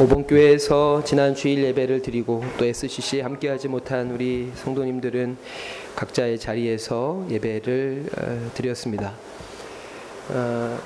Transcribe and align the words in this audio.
오봉교회에서 0.00 1.02
지난 1.02 1.34
주일 1.34 1.64
예배를 1.64 2.02
드리고 2.02 2.44
또 2.56 2.64
SCC에 2.64 3.20
함께하지 3.22 3.66
못한 3.66 4.12
우리 4.12 4.52
성도님들은 4.54 5.36
각자의 5.96 6.38
자리에서 6.38 7.26
예배를 7.28 8.04
어, 8.16 8.50
드렸습니다. 8.54 9.14
어, 10.28 10.78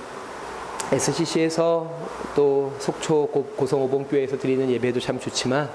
SCC에서 0.93 1.95
또 2.35 2.75
속초 2.79 3.27
고성 3.27 3.83
오봉교회에서 3.83 4.39
드리는 4.39 4.71
예배도 4.71 4.99
참 5.01 5.21
좋지만 5.21 5.69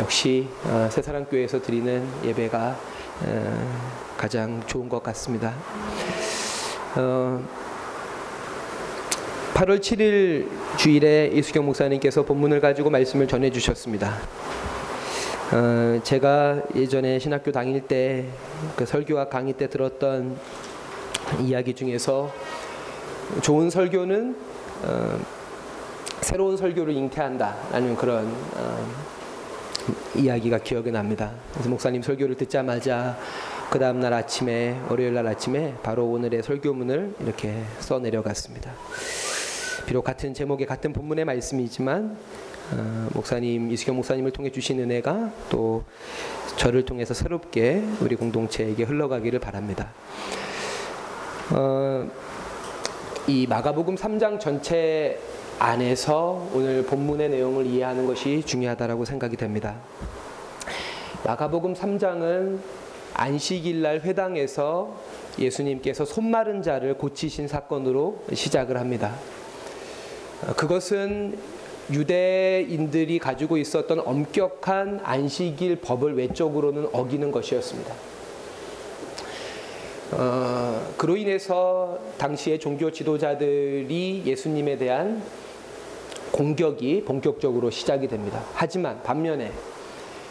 역시 0.00 0.48
어, 0.64 0.88
새사랑교회에서 0.90 1.60
드리는 1.60 2.02
예배가 2.24 2.78
가장 4.16 4.62
좋은 4.66 4.88
것 4.88 5.02
같습니다. 5.02 5.54
8월 9.60 9.78
7일 9.78 10.48
주일에 10.78 11.26
이수경 11.34 11.66
목사님께서 11.66 12.24
본문을 12.24 12.60
가지고 12.60 12.88
말씀을 12.88 13.28
전해 13.28 13.50
주셨습니다. 13.50 14.16
어, 15.52 16.00
제가 16.02 16.62
예전에 16.74 17.18
신학교 17.18 17.52
다닐 17.52 17.82
때 17.82 18.24
그 18.76 18.86
설교와 18.86 19.28
강의 19.28 19.52
때 19.52 19.68
들었던 19.68 20.38
이야기 21.40 21.74
중에서 21.74 22.32
좋은 23.42 23.68
설교는 23.68 24.36
어, 24.84 25.18
새로운 26.22 26.56
설교를 26.56 26.94
잉태한다라는 26.94 27.96
그런 27.96 28.34
어, 28.54 28.86
이야기가 30.14 30.58
기억이 30.58 30.90
납니다. 30.90 31.32
그래서 31.52 31.68
목사님 31.68 32.00
설교를 32.00 32.36
듣자마자 32.36 33.18
그 33.70 33.78
다음 33.78 34.00
날 34.00 34.14
아침에 34.14 34.80
월요일 34.88 35.12
날 35.12 35.26
아침에 35.26 35.74
바로 35.82 36.06
오늘의 36.06 36.42
설교문을 36.42 37.16
이렇게 37.20 37.62
써 37.78 37.98
내려갔습니다. 37.98 38.72
비록 39.90 40.04
같은 40.04 40.32
제목의 40.32 40.68
같은 40.68 40.92
본문의 40.92 41.24
말씀이지만 41.24 42.16
어, 42.72 43.08
목사님 43.12 43.72
이수경 43.72 43.96
목사님을 43.96 44.30
통해 44.30 44.52
주신 44.52 44.78
은혜가 44.78 45.32
또 45.48 45.82
저를 46.54 46.84
통해서 46.84 47.12
새롭게 47.12 47.82
우리 48.00 48.14
공동체에게 48.14 48.84
흘러가기를 48.84 49.40
바랍니다. 49.40 49.88
어, 51.50 52.08
이 53.26 53.48
마가복음 53.48 53.96
3장 53.96 54.38
전체 54.38 55.18
안에서 55.58 56.48
오늘 56.54 56.84
본문의 56.84 57.28
내용을 57.28 57.66
이해하는 57.66 58.06
것이 58.06 58.44
중요하다고 58.46 59.04
생각이 59.04 59.36
됩니다. 59.36 59.74
마가복음 61.24 61.74
3장은 61.74 62.60
안식일 63.14 63.82
날 63.82 64.02
회당에서 64.02 64.96
예수님께서 65.36 66.04
손 66.04 66.30
마른 66.30 66.62
자를 66.62 66.94
고치신 66.94 67.48
사건으로 67.48 68.22
시작을 68.32 68.78
합니다. 68.78 69.16
그것은 70.56 71.36
유대인들이 71.90 73.18
가지고 73.18 73.56
있었던 73.56 74.00
엄격한 74.00 75.00
안식일 75.02 75.76
법을 75.76 76.16
외적으로는 76.16 76.88
어기는 76.92 77.32
것이었습니다. 77.32 77.94
어, 80.12 80.92
그로 80.96 81.16
인해서 81.16 81.98
당시의 82.18 82.58
종교 82.58 82.90
지도자들이 82.90 84.22
예수님에 84.24 84.76
대한 84.76 85.22
공격이 86.32 87.04
본격적으로 87.04 87.70
시작이 87.70 88.08
됩니다. 88.08 88.42
하지만 88.54 89.02
반면에 89.02 89.52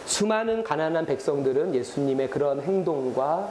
수많은 0.06 0.64
가난한 0.64 1.06
백성들은 1.06 1.74
예수님의 1.74 2.30
그런 2.30 2.60
행동과 2.60 3.50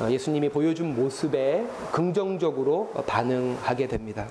어, 0.00 0.10
예수님이 0.10 0.48
보여준 0.48 0.94
모습에 0.96 1.64
긍정적으로 1.92 2.90
반응하게 3.06 3.86
됩니다. 3.86 4.28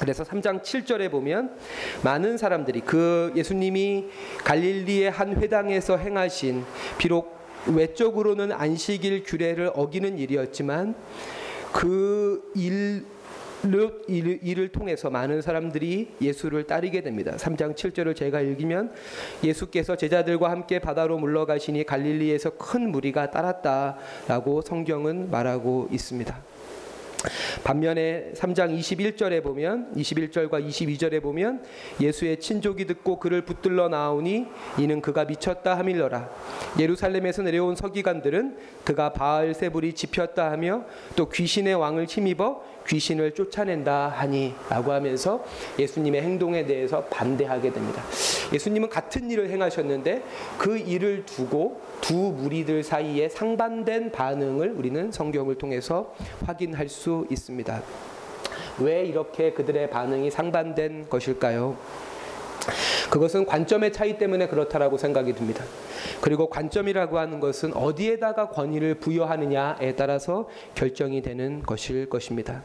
그래서 0.00 0.24
3장 0.24 0.62
7절에 0.62 1.10
보면 1.10 1.54
많은 2.02 2.38
사람들이 2.38 2.80
그 2.80 3.32
예수님이 3.36 4.06
갈릴리의 4.38 5.10
한 5.10 5.36
회당에서 5.36 5.98
행하신 5.98 6.64
비록 6.98 7.38
외적으로는 7.66 8.52
안식일 8.52 9.24
규례를 9.24 9.70
어기는 9.74 10.18
일이었지만 10.18 10.94
그 11.72 12.50
일, 12.54 13.04
일을, 14.08 14.38
일을 14.42 14.68
통해서 14.70 15.10
많은 15.10 15.42
사람들이 15.42 16.08
예수를 16.22 16.66
따르게 16.66 17.02
됩니다. 17.02 17.32
3장 17.36 17.74
7절을 17.74 18.16
제가 18.16 18.40
읽으면 18.40 18.92
예수께서 19.44 19.96
제자들과 19.96 20.50
함께 20.50 20.78
바다로 20.78 21.18
물러가시니 21.18 21.84
갈릴리에서 21.84 22.56
큰 22.56 22.90
무리가 22.90 23.30
따랐다라고 23.30 24.62
성경은 24.62 25.30
말하고 25.30 25.88
있습니다. 25.92 26.49
반면에 27.64 28.32
3장 28.34 28.78
21절에 28.78 29.42
보면 29.42 29.92
21절과 29.94 30.66
22절에 30.66 31.22
보면 31.22 31.62
예수의 32.00 32.40
친족이 32.40 32.86
듣고 32.86 33.18
그를 33.18 33.42
붙들러 33.42 33.88
나오니 33.88 34.46
이는 34.78 35.00
그가 35.00 35.24
미쳤다 35.24 35.76
하밀러라. 35.78 36.30
예루살렘에서 36.78 37.42
내려온 37.42 37.76
서기관들은 37.76 38.56
그가 38.84 39.12
바알세불이 39.12 39.94
집혔다 39.94 40.50
하며 40.50 40.84
또 41.16 41.28
귀신의 41.28 41.74
왕을 41.74 42.06
힘입어 42.06 42.62
귀신을 42.90 43.32
쫓아낸다 43.32 44.08
하니라고 44.08 44.92
하면서 44.92 45.44
예수님의 45.78 46.22
행동에 46.22 46.66
대해서 46.66 47.04
반대하게 47.04 47.72
됩니다. 47.72 48.02
예수님은 48.52 48.88
같은 48.88 49.30
일을 49.30 49.48
행하셨는데 49.48 50.24
그 50.58 50.76
일을 50.76 51.24
두고 51.24 51.80
두 52.00 52.14
무리들 52.14 52.82
사이에 52.82 53.28
상반된 53.28 54.10
반응을 54.10 54.72
우리는 54.72 55.12
성경을 55.12 55.54
통해서 55.56 56.12
확인할 56.46 56.88
수 56.88 57.26
있습니다. 57.30 57.80
왜 58.80 59.04
이렇게 59.04 59.52
그들의 59.52 59.90
반응이 59.90 60.30
상반된 60.32 61.08
것일까요? 61.08 61.76
그것은 63.10 63.46
관점의 63.46 63.92
차이 63.92 64.18
때문에 64.18 64.48
그렇다라고 64.48 64.96
생각이 64.96 65.32
듭니다. 65.34 65.64
그리고 66.20 66.48
관점이라고 66.48 67.18
하는 67.18 67.40
것은 67.40 67.74
어디에다가 67.74 68.50
권위를 68.50 68.94
부여하느냐에 68.96 69.96
따라서 69.96 70.48
결정이 70.74 71.22
되는 71.22 71.62
것일 71.62 72.08
것입니다. 72.08 72.62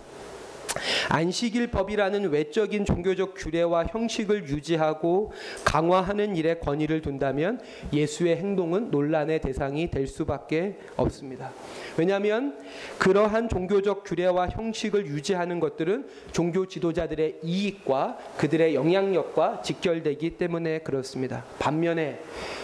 안식일 1.09 1.68
법이라는 1.68 2.30
외적인 2.30 2.86
종교적 2.86 3.36
규례와 3.38 3.86
형식을 3.86 4.47
유지하고 4.50 5.31
강화하는 5.63 6.36
일에 6.36 6.56
권위를 6.56 7.02
둔다면 7.02 7.62
예수의 7.94 8.38
행동은 8.38 8.91
논란의 8.91 9.41
대상이 9.41 9.90
될 9.90 10.08
수밖에 10.08 10.78
없습니다. 10.96 11.52
왜냐하면 11.97 12.58
그러한 12.97 13.50
종교적 13.50 14.03
규례와 14.03 14.50
형식을 14.50 15.08
유지하는 15.08 15.59
것들은 15.59 16.08
종교 16.31 16.68
지도자들의 16.68 17.40
이익과 17.44 18.18
그들의 18.38 18.75
영향력과 18.75 19.62
직결되기 19.62 20.38
때문에 20.38 20.80
그렇습니다. 20.80 21.44
반면에 21.59 22.19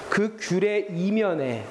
그 0.09 0.35
규례 0.39 0.87
이면에 0.89 1.63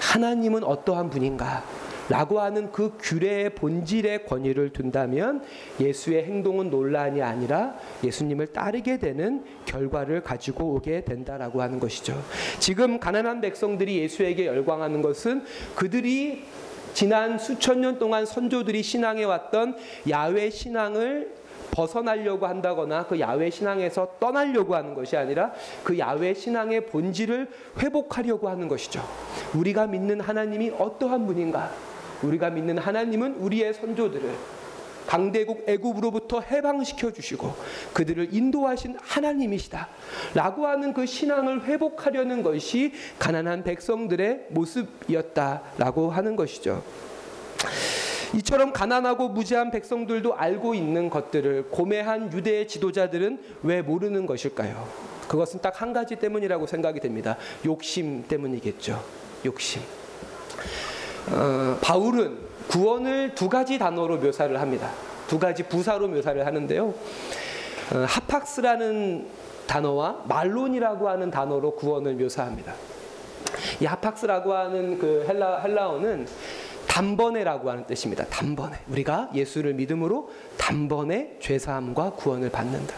하나님은 0.00 0.64
어떠한 0.64 1.10
분인가? 1.10 1.64
라고 2.08 2.40
하는 2.40 2.72
그 2.72 2.96
규례의 2.98 3.50
본질의 3.50 4.24
권위를 4.26 4.70
둔다면 4.70 5.42
예수의 5.78 6.24
행동은 6.24 6.70
논란이 6.70 7.22
아니라 7.22 7.76
예수님을 8.02 8.48
따르게 8.48 8.98
되는 8.98 9.44
결과를 9.66 10.22
가지고 10.22 10.74
오게 10.74 11.04
된다라고 11.04 11.60
하는 11.60 11.78
것이죠. 11.78 12.20
지금 12.58 12.98
가난한 12.98 13.40
백성들이 13.40 13.98
예수에게 13.98 14.46
열광하는 14.46 15.02
것은 15.02 15.44
그들이 15.74 16.44
지난 16.94 17.38
수천 17.38 17.80
년 17.80 17.98
동안 17.98 18.26
선조들이 18.26 18.82
신앙해 18.82 19.24
왔던 19.24 19.76
야외 20.08 20.50
신앙을 20.50 21.34
벗어나려고 21.70 22.46
한다거나 22.46 23.06
그 23.06 23.20
야외 23.20 23.50
신앙에서 23.50 24.14
떠나려고 24.18 24.74
하는 24.74 24.94
것이 24.94 25.16
아니라 25.16 25.52
그 25.84 25.98
야외 25.98 26.34
신앙의 26.34 26.86
본질을 26.86 27.48
회복하려고 27.78 28.48
하는 28.48 28.66
것이죠. 28.66 29.00
우리가 29.54 29.86
믿는 29.86 30.20
하나님이 30.20 30.70
어떠한 30.70 31.26
분인가? 31.26 31.70
우리가 32.22 32.50
믿는 32.50 32.78
하나님은 32.78 33.34
우리의 33.36 33.74
선조들을 33.74 34.34
강대국 35.06 35.64
애굽으로부터 35.66 36.40
해방시켜 36.40 37.12
주시고 37.12 37.54
그들을 37.94 38.28
인도하신 38.30 38.98
하나님이시다. 39.00 39.88
라고 40.34 40.66
하는 40.66 40.92
그 40.92 41.06
신앙을 41.06 41.64
회복하려는 41.64 42.42
것이 42.42 42.92
가난한 43.18 43.64
백성들의 43.64 44.48
모습이었다라고 44.50 46.10
하는 46.10 46.36
것이죠. 46.36 46.82
이처럼 48.34 48.74
가난하고 48.74 49.30
무지한 49.30 49.70
백성들도 49.70 50.34
알고 50.34 50.74
있는 50.74 51.08
것들을 51.08 51.70
고매한 51.70 52.30
유대 52.34 52.66
지도자들은 52.66 53.40
왜 53.62 53.80
모르는 53.80 54.26
것일까요? 54.26 54.86
그것은 55.26 55.60
딱 55.62 55.80
한 55.80 55.92
가지 55.92 56.16
때문이라고 56.16 56.66
생각이 56.66 57.00
됩니다. 57.00 57.36
욕심 57.64 58.24
때문이겠죠. 58.26 59.02
욕심. 59.46 59.80
어, 61.32 61.78
바울은 61.80 62.38
구원을 62.68 63.34
두 63.34 63.48
가지 63.48 63.78
단어로 63.78 64.18
묘사를 64.18 64.58
합니다. 64.60 64.90
두 65.26 65.38
가지 65.38 65.62
부사로 65.62 66.08
묘사를 66.08 66.44
하는데요. 66.44 66.86
어, 66.86 68.04
하팍스라는 68.06 69.26
단어와 69.66 70.24
말론이라고 70.26 71.08
하는 71.08 71.30
단어로 71.30 71.76
구원을 71.76 72.14
묘사합니다. 72.14 72.74
이 73.80 73.86
하팍스라고 73.86 74.54
하는 74.54 74.98
그 74.98 75.24
헬라 75.28 75.60
헬라어는 75.60 76.26
단번에라고 76.88 77.70
하는 77.70 77.86
뜻입니다. 77.86 78.24
단번에. 78.26 78.76
우리가 78.88 79.30
예수를 79.34 79.74
믿음으로 79.74 80.30
단번에 80.56 81.36
죄 81.40 81.58
사함과 81.58 82.10
구원을 82.10 82.50
받는다. 82.50 82.94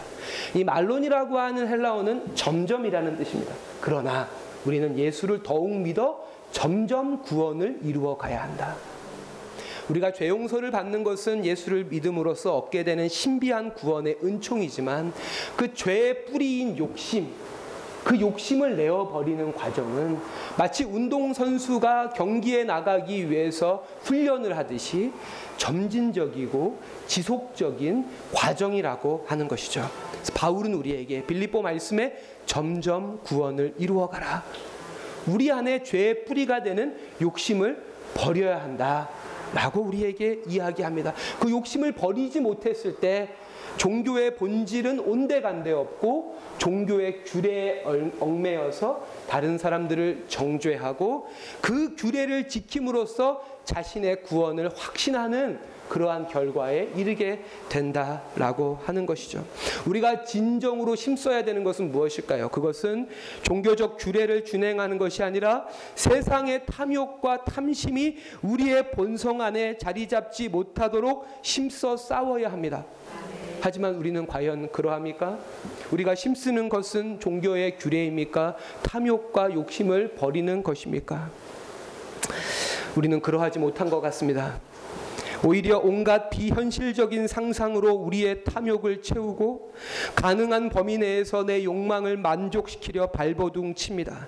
이 0.55 0.63
말론이라고 0.63 1.37
하는 1.37 1.67
헬라어는 1.67 2.35
점점이라는 2.35 3.17
뜻입니다. 3.17 3.53
그러나 3.81 4.27
우리는 4.65 4.97
예수를 4.97 5.43
더욱 5.43 5.71
믿어 5.75 6.30
점점 6.51 7.21
구원을 7.21 7.79
이루어 7.83 8.17
가야 8.17 8.43
한다. 8.43 8.75
우리가 9.89 10.13
죄 10.13 10.29
용서를 10.29 10.71
받는 10.71 11.03
것은 11.03 11.43
예수를 11.43 11.85
믿음으로써 11.85 12.55
얻게 12.55 12.83
되는 12.83 13.09
신비한 13.09 13.73
구원의 13.73 14.17
은총이지만 14.23 15.13
그 15.55 15.73
죄의 15.73 16.25
뿌리인 16.25 16.77
욕심, 16.77 17.29
그 18.03 18.19
욕심을 18.19 18.77
내어 18.77 19.09
버리는 19.09 19.53
과정은 19.53 20.17
마치 20.57 20.83
운동 20.83 21.33
선수가 21.33 22.11
경기에 22.11 22.63
나가기 22.63 23.29
위해서 23.29 23.85
훈련을 24.03 24.57
하듯이 24.57 25.11
점진적이고 25.57 26.79
지속적인 27.07 28.05
과정이라고 28.33 29.25
하는 29.27 29.47
것이죠. 29.47 29.87
바울은 30.33 30.73
우리에게 30.73 31.25
빌립보 31.25 31.61
말씀에 31.61 32.17
점점 32.45 33.19
구원을 33.23 33.75
이루어 33.77 34.07
가라. 34.09 34.43
우리 35.27 35.51
안에 35.51 35.83
죄의 35.83 36.25
뿌리가 36.25 36.63
되는 36.63 36.97
욕심을 37.21 37.83
버려야 38.13 38.61
한다. 38.61 39.09
라고 39.53 39.81
우리에게 39.81 40.43
이야기합니다. 40.47 41.13
그 41.39 41.51
욕심을 41.51 41.91
버리지 41.91 42.39
못했을 42.39 42.95
때 42.97 43.29
종교의 43.77 44.35
본질은 44.35 44.99
온데간데 44.99 45.71
없고 45.71 46.37
종교의 46.57 47.23
규례에 47.23 47.83
얽매여서 48.19 49.05
다른 49.27 49.57
사람들을 49.57 50.25
정죄하고 50.27 51.27
그 51.61 51.95
규례를 51.95 52.47
지킴으로써 52.47 53.43
자신의 53.63 54.23
구원을 54.23 54.71
확신하는 54.75 55.59
그러한 55.91 56.29
결과에 56.29 56.89
이르게 56.95 57.43
된다라고 57.67 58.79
하는 58.85 59.05
것이죠. 59.05 59.45
우리가 59.85 60.23
진정으로 60.23 60.95
힘써야 60.95 61.43
되는 61.43 61.65
것은 61.65 61.91
무엇일까요? 61.91 62.47
그것은 62.47 63.09
종교적 63.41 63.97
규례를 63.99 64.45
준행하는 64.45 64.97
것이 64.97 65.21
아니라 65.21 65.65
세상의 65.95 66.65
탐욕과 66.65 67.43
탐심이 67.43 68.15
우리의 68.41 68.91
본성 68.91 69.41
안에 69.41 69.77
자리 69.79 70.07
잡지 70.07 70.47
못하도록 70.47 71.27
힘써 71.43 71.97
싸워야 71.97 72.49
합니다. 72.49 72.85
하지만 73.59 73.95
우리는 73.95 74.25
과연 74.25 74.71
그러합니까? 74.71 75.39
우리가 75.91 76.15
힘쓰는 76.15 76.69
것은 76.69 77.19
종교의 77.19 77.77
규례입니까? 77.79 78.55
탐욕과 78.83 79.53
욕심을 79.53 80.15
버리는 80.15 80.63
것입니까? 80.63 81.29
우리는 82.95 83.19
그러하지 83.21 83.59
못한 83.59 83.89
것 83.89 83.99
같습니다. 83.99 84.61
오히려 85.43 85.79
온갖 85.79 86.29
비현실적인 86.29 87.27
상상으로 87.27 87.93
우리의 87.93 88.43
탐욕을 88.43 89.01
채우고 89.01 89.73
가능한 90.15 90.69
범위 90.69 90.97
내에서 90.97 91.43
내 91.43 91.63
욕망을 91.63 92.17
만족시키려 92.17 93.11
발버둥 93.11 93.73
칩니다. 93.73 94.27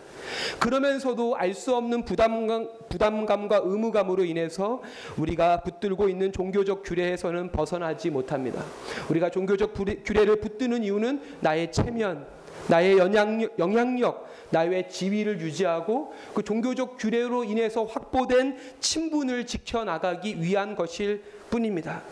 그러면서도 0.60 1.36
알 1.36 1.54
수 1.54 1.76
없는 1.76 2.04
부담감, 2.04 2.68
부담감과 2.90 3.62
의무감으로 3.64 4.26
인해서 4.26 4.82
우리가 5.18 5.62
붙들고 5.62 6.10
있는 6.10 6.32
종교적 6.32 6.82
규례에서는 6.84 7.52
벗어나지 7.52 8.10
못합니다. 8.10 8.64
우리가 9.10 9.30
종교적 9.30 9.74
규례를 9.76 10.38
붙드는 10.40 10.84
이유는 10.84 11.22
나의 11.42 11.72
체면, 11.72 12.26
나의 12.68 12.98
영향력, 12.98 13.60
영향력, 13.60 14.34
나의 14.50 14.90
지위를 14.90 15.42
유지하고 15.42 16.14
그 16.34 16.44
종교적 16.44 16.98
규례로 16.98 17.44
인해서 17.44 17.84
확보된 17.84 18.58
친분을 18.80 19.46
지켜나가기 19.46 20.42
위한 20.42 20.76
것일 20.76 21.24
뿐입니다. 21.50 22.04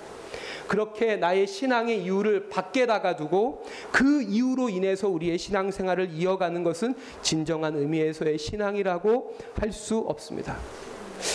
그렇게 0.67 1.17
나의 1.17 1.47
신앙의 1.47 2.03
이유를 2.03 2.47
밖에다가 2.49 3.17
두고 3.17 3.65
그 3.91 4.21
이유로 4.21 4.69
인해서 4.69 5.09
우리의 5.09 5.37
신앙생활을 5.37 6.11
이어가는 6.11 6.63
것은 6.63 6.95
진정한 7.21 7.75
의미에서의 7.75 8.37
신앙이라고 8.37 9.35
할 9.59 9.71
수 9.73 9.97
없습니다. 9.99 10.57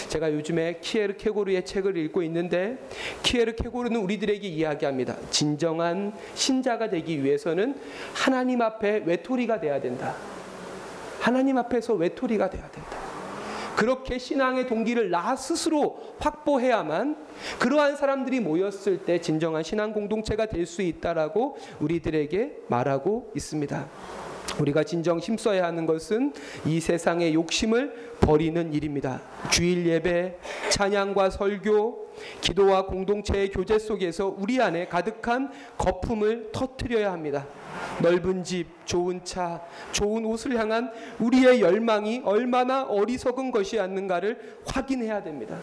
제가 0.09 0.33
요즘에 0.33 0.79
키에르 0.81 1.17
케고르의 1.17 1.65
책을 1.65 1.97
읽고 1.97 2.23
있는데 2.25 2.79
키에르 3.23 3.55
케고르는 3.57 4.01
우리들에게 4.01 4.47
이야기합니다. 4.47 5.17
진정한 5.31 6.13
신자가 6.35 6.91
되기 6.91 7.23
위해서는 7.23 7.75
하나님 8.15 8.63
앞에 8.63 9.03
외톨이가 9.07 9.61
돼야 9.61 9.81
된다. 9.81 10.15
하나님 11.21 11.59
앞에서 11.59 11.95
외톨이가 11.95 12.51
돼야 12.51 12.71
된다. 12.71 13.07
그렇게 13.77 14.17
신앙의 14.17 14.69
동기를 14.69 15.11
나 15.11 15.37
스스로 15.37 15.99
확보해야만 16.19 17.17
그러한 17.59 17.97
사람들이 17.97 18.41
모였을 18.41 19.05
때 19.05 19.21
진정한 19.21 19.63
신앙 19.63 19.93
공동체가 19.93 20.47
될 20.47 20.67
수 20.67 20.81
있다라고 20.83 21.59
우리들에게 21.81 22.63
말하고 22.69 23.31
있습니다. 23.37 23.87
우리가 24.59 24.85
진정 24.85 25.19
힘써야 25.19 25.65
하는 25.65 25.87
것은 25.87 26.33
이 26.65 26.81
세상의 26.81 27.35
욕심을 27.35 28.17
버리는 28.21 28.73
일입니다. 28.73 29.21
주일 29.51 29.87
예배, 29.87 30.39
찬양과 30.71 31.31
설교, 31.31 32.07
기도와 32.41 32.87
공동체의 32.87 33.51
교제 33.51 33.79
속에서 33.79 34.35
우리 34.39 34.61
안에 34.61 34.87
가득한 34.87 35.51
거품을 35.77 36.51
터뜨려야 36.53 37.13
합니다. 37.13 37.47
넓은 38.01 38.43
집, 38.43 38.67
좋은 38.87 39.21
차, 39.25 39.63
좋은 39.93 40.25
옷을 40.25 40.59
향한 40.59 40.91
우리의 41.19 41.61
열망이 41.61 42.23
얼마나 42.25 42.85
어리석은 42.85 43.51
것이 43.51 43.79
었는가를 43.79 44.59
확인해야 44.67 45.23
됩니다. 45.23 45.59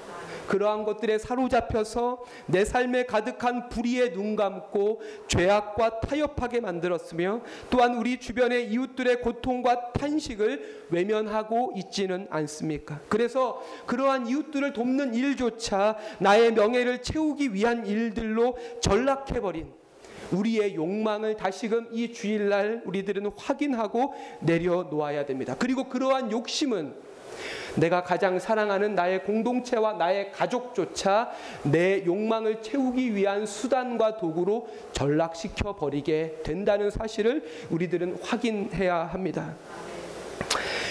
그러한 0.47 0.83
것들에 0.83 1.17
사로잡혀서 1.17 2.23
내 2.47 2.65
삶에 2.65 3.05
가득한 3.05 3.69
불의에 3.69 4.11
눈 4.13 4.35
감고 4.35 5.01
죄악과 5.27 6.01
타협하게 6.01 6.61
만들었으며 6.61 7.41
또한 7.69 7.95
우리 7.95 8.19
주변의 8.19 8.69
이웃들의 8.69 9.21
고통과 9.21 9.91
탄식을 9.93 10.87
외면하고 10.89 11.73
있지는 11.77 12.27
않습니까? 12.29 12.99
그래서 13.09 13.63
그러한 13.85 14.27
이웃들을 14.27 14.73
돕는 14.73 15.13
일조차 15.13 15.97
나의 16.19 16.53
명예를 16.53 17.01
채우기 17.01 17.53
위한 17.53 17.85
일들로 17.85 18.57
전락해버린 18.81 19.71
우리의 20.31 20.75
욕망을 20.75 21.35
다시금 21.37 21.89
이 21.91 22.11
주일날 22.11 22.81
우리들은 22.85 23.31
확인하고 23.37 24.13
내려놓아야 24.41 25.25
됩니다. 25.25 25.55
그리고 25.57 25.85
그러한 25.85 26.31
욕심은 26.31 27.12
내가 27.75 28.03
가장 28.03 28.39
사랑하는 28.39 28.95
나의 28.95 29.23
공동체와 29.23 29.93
나의 29.93 30.31
가족조차 30.31 31.31
내 31.63 32.03
욕망을 32.05 32.61
채우기 32.61 33.15
위한 33.15 33.45
수단과 33.45 34.17
도구로 34.17 34.67
전락시켜 34.91 35.75
버리게 35.75 36.39
된다는 36.43 36.89
사실을 36.89 37.43
우리들은 37.69 38.19
확인해야 38.21 39.05
합니다. 39.05 39.55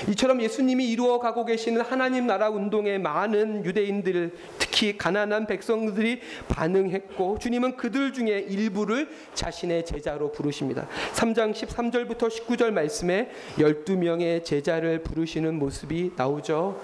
이처럼 0.08 0.42
예수님이 0.42 0.90
이루어 0.90 1.18
가고 1.18 1.44
계시는 1.44 1.82
하나님 1.82 2.26
나라 2.26 2.48
운동에 2.50 2.98
많은 2.98 3.64
유대인들 3.64 4.32
특히 4.58 4.96
가난한 4.98 5.46
백성들이 5.46 6.20
반응했고 6.48 7.38
주님은 7.38 7.76
그들 7.76 8.12
중에 8.12 8.40
일부를 8.40 9.08
자신의 9.34 9.84
제자로 9.84 10.32
부르십니다. 10.32 10.88
3장 11.14 11.52
13절부터 11.52 12.28
19절 12.28 12.70
말씀에 12.70 13.30
12명의 13.58 14.44
제자를 14.44 15.02
부르시는 15.02 15.58
모습이 15.58 16.12
나오죠. 16.16 16.80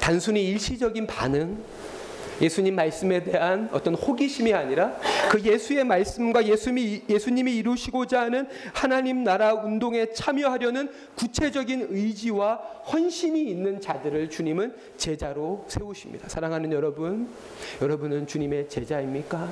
단순히 0.00 0.44
일시적인 0.48 1.06
반응 1.06 1.62
예수님 2.40 2.74
말씀에 2.74 3.22
대한 3.24 3.68
어떤 3.72 3.94
호기심이 3.94 4.52
아니라 4.52 4.96
그 5.30 5.40
예수의 5.40 5.84
말씀과 5.84 6.46
예수님이, 6.46 7.02
예수님이 7.08 7.56
이루시고자 7.56 8.22
하는 8.22 8.48
하나님 8.72 9.24
나라 9.24 9.54
운동에 9.54 10.12
참여하려는 10.12 10.90
구체적인 11.16 11.88
의지와 11.90 12.56
헌신이 12.92 13.42
있는 13.42 13.80
자들을 13.80 14.30
주님은 14.30 14.74
제자로 14.96 15.64
세우십니다. 15.68 16.28
사랑하는 16.28 16.72
여러분, 16.72 17.28
여러분은 17.80 18.26
주님의 18.26 18.68
제자입니까? 18.68 19.50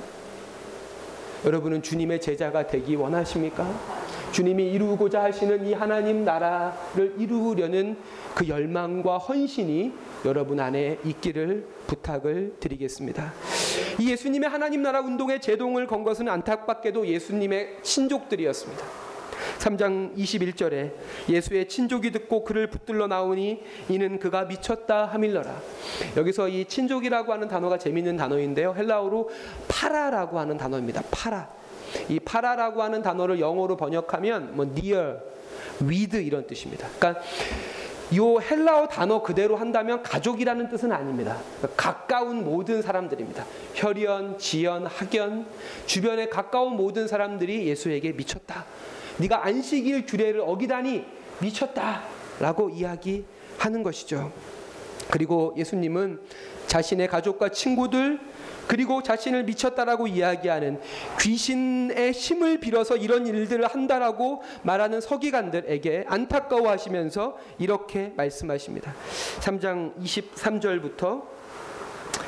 여러분은 1.45 1.83
주님의 1.83 2.21
제자가 2.21 2.67
되기 2.67 2.95
원하십니까? 2.95 4.14
주님이 4.35 4.73
이루고자 4.73 5.23
하시는 5.23 5.65
이 5.65 5.73
하나님 5.75 6.25
나라를 6.25 7.15
이루려는 7.19 7.97
그 8.35 8.49
열망과 8.49 9.17
헌신이 9.17 9.93
여러분 10.25 10.59
안에 10.59 10.99
있기를 11.05 11.65
부탁을 11.87 12.57
드리겠습니다. 12.59 13.33
이 14.01 14.11
예수님의 14.11 14.51
하나님 14.51 14.83
나라 14.83 15.03
운동에 15.03 15.39
제동을 15.39 15.87
건 15.87 16.03
것은 16.03 16.29
안타깝게도 16.29 17.07
예수님의 17.07 17.79
친족들이었습니다. 17.83 18.85
3장 19.59 20.17
21절에 20.17 20.91
예수의 21.29 21.69
친족이 21.69 22.11
듣고 22.11 22.43
그를 22.43 22.69
붙들러 22.69 23.07
나오니 23.07 23.63
이는 23.89 24.19
그가 24.19 24.47
미쳤다 24.47 25.07
함일러라. 25.07 25.63
여기서 26.17 26.49
이 26.49 26.65
친족이라고 26.65 27.33
하는 27.33 27.47
단어가 27.47 27.79
재미있는 27.79 28.17
단어인데요. 28.17 28.75
헬라어로 28.77 29.31
παρά라고 29.69 30.41
하는 30.41 30.59
단어입니다. 30.59 31.05
παρά. 31.13 31.64
이 32.09 32.21
παρά라고 32.21 32.83
하는 32.83 33.03
단어를 33.03 33.41
영어로 33.41 33.77
번역하면 33.77 34.57
뭐 34.57 34.67
near, 34.67 35.19
with 35.83 36.17
이런 36.17 36.47
뜻입니다. 36.47 36.89
그러니까 36.99 37.23
이 38.11 38.19
헬라어 38.19 38.89
단어 38.89 39.23
그대로 39.23 39.57
한다면 39.57 40.03
가족이라는 40.03 40.69
뜻은 40.69 40.93
아닙니다. 40.93 41.39
가까운 41.77 42.45
모든 42.45 42.83
사람들입니다. 42.83 43.45
혈연, 43.75 44.39
지연, 44.39 44.87
학연, 44.87 45.47
주변에 45.87 46.29
가까운 46.29 46.77
모든 46.77 47.09
사람들이 47.09 47.67
예수에게 47.67 48.13
미쳤다. 48.13 48.67
네가 49.19 49.45
안식일 49.47 50.07
규례를 50.07 50.41
어기다니 50.41 51.05
미쳤다라고 51.41 52.71
이야기하는 52.71 53.83
것이죠. 53.83 54.33
그리고 55.11 55.55
예수님은 55.57 56.21
자신의 56.67 57.09
가족과 57.09 57.51
친구들 57.51 58.19
그리고 58.67 59.03
자신을 59.03 59.45
미쳤다라고 59.45 60.07
이야기하는 60.07 60.81
귀신의 61.21 62.13
힘을 62.13 62.61
빌어서 62.61 62.97
이런 62.97 63.27
일들을 63.27 63.67
한다라고 63.67 64.43
말하는 64.63 65.01
서기관들에게 65.01 66.05
안타까워하시면서 66.09 67.37
이렇게 67.59 68.13
말씀하십니다. 68.17 68.95
3장 69.41 69.97
23절부터 70.01 71.34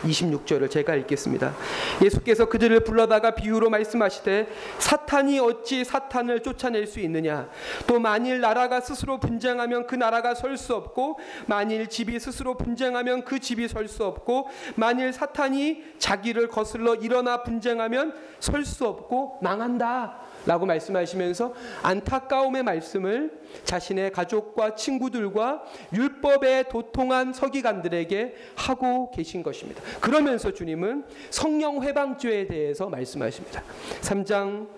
26절을 0.03 0.71
제가 0.71 0.95
읽겠습니다. 0.97 1.55
예수께서 2.03 2.47
그들을 2.47 2.81
불러다가 2.81 3.35
비유로 3.35 3.71
말씀하시되 3.71 4.49
사탄이 4.79 5.39
어찌 5.39 5.85
사탄을 5.85 6.43
쫓아낼 6.43 6.87
수 6.87 7.01
있느냐 7.01 7.49
또 7.87 7.99
만일 7.99 8.41
나라가 8.41 8.81
스스로 8.81 9.19
분쟁하면 9.19 9.87
그 9.87 9.95
나라가 9.95 10.35
설 10.35 10.57
수 10.57 10.75
없고 10.75 11.19
만일 11.47 11.87
집이 11.89 12.19
스스로 12.19 12.57
분쟁하면 12.57 13.25
그 13.25 13.39
집이 13.39 13.69
설 13.69 13.89
수 13.89 14.05
없고 14.05 14.49
만일 14.75 15.13
사탄이 15.13 15.83
자기를 15.99 16.49
거슬러 16.49 16.95
일어나 16.95 17.43
분쟁하면 17.43 18.15
설 18.41 18.65
수 18.65 18.87
없고 18.87 19.39
망한다. 19.43 20.21
라고 20.47 20.65
말씀하시면서 20.65 21.55
안타까움의 21.83 22.63
말씀을 22.63 23.33
자신의 23.65 24.13
가족과 24.13 24.77
친구들과 24.77 25.65
율법에 25.93 26.69
도통한 26.69 27.33
서기관들에게 27.33 28.35
하고 28.55 29.11
계신 29.11 29.43
것입니다. 29.43 29.76
그러면서 30.01 30.53
주님은 30.53 31.05
성령 31.31 31.83
회방죄에 31.83 32.47
대해서 32.47 32.89
말씀하십니다. 32.89 33.63
3장 34.01 34.69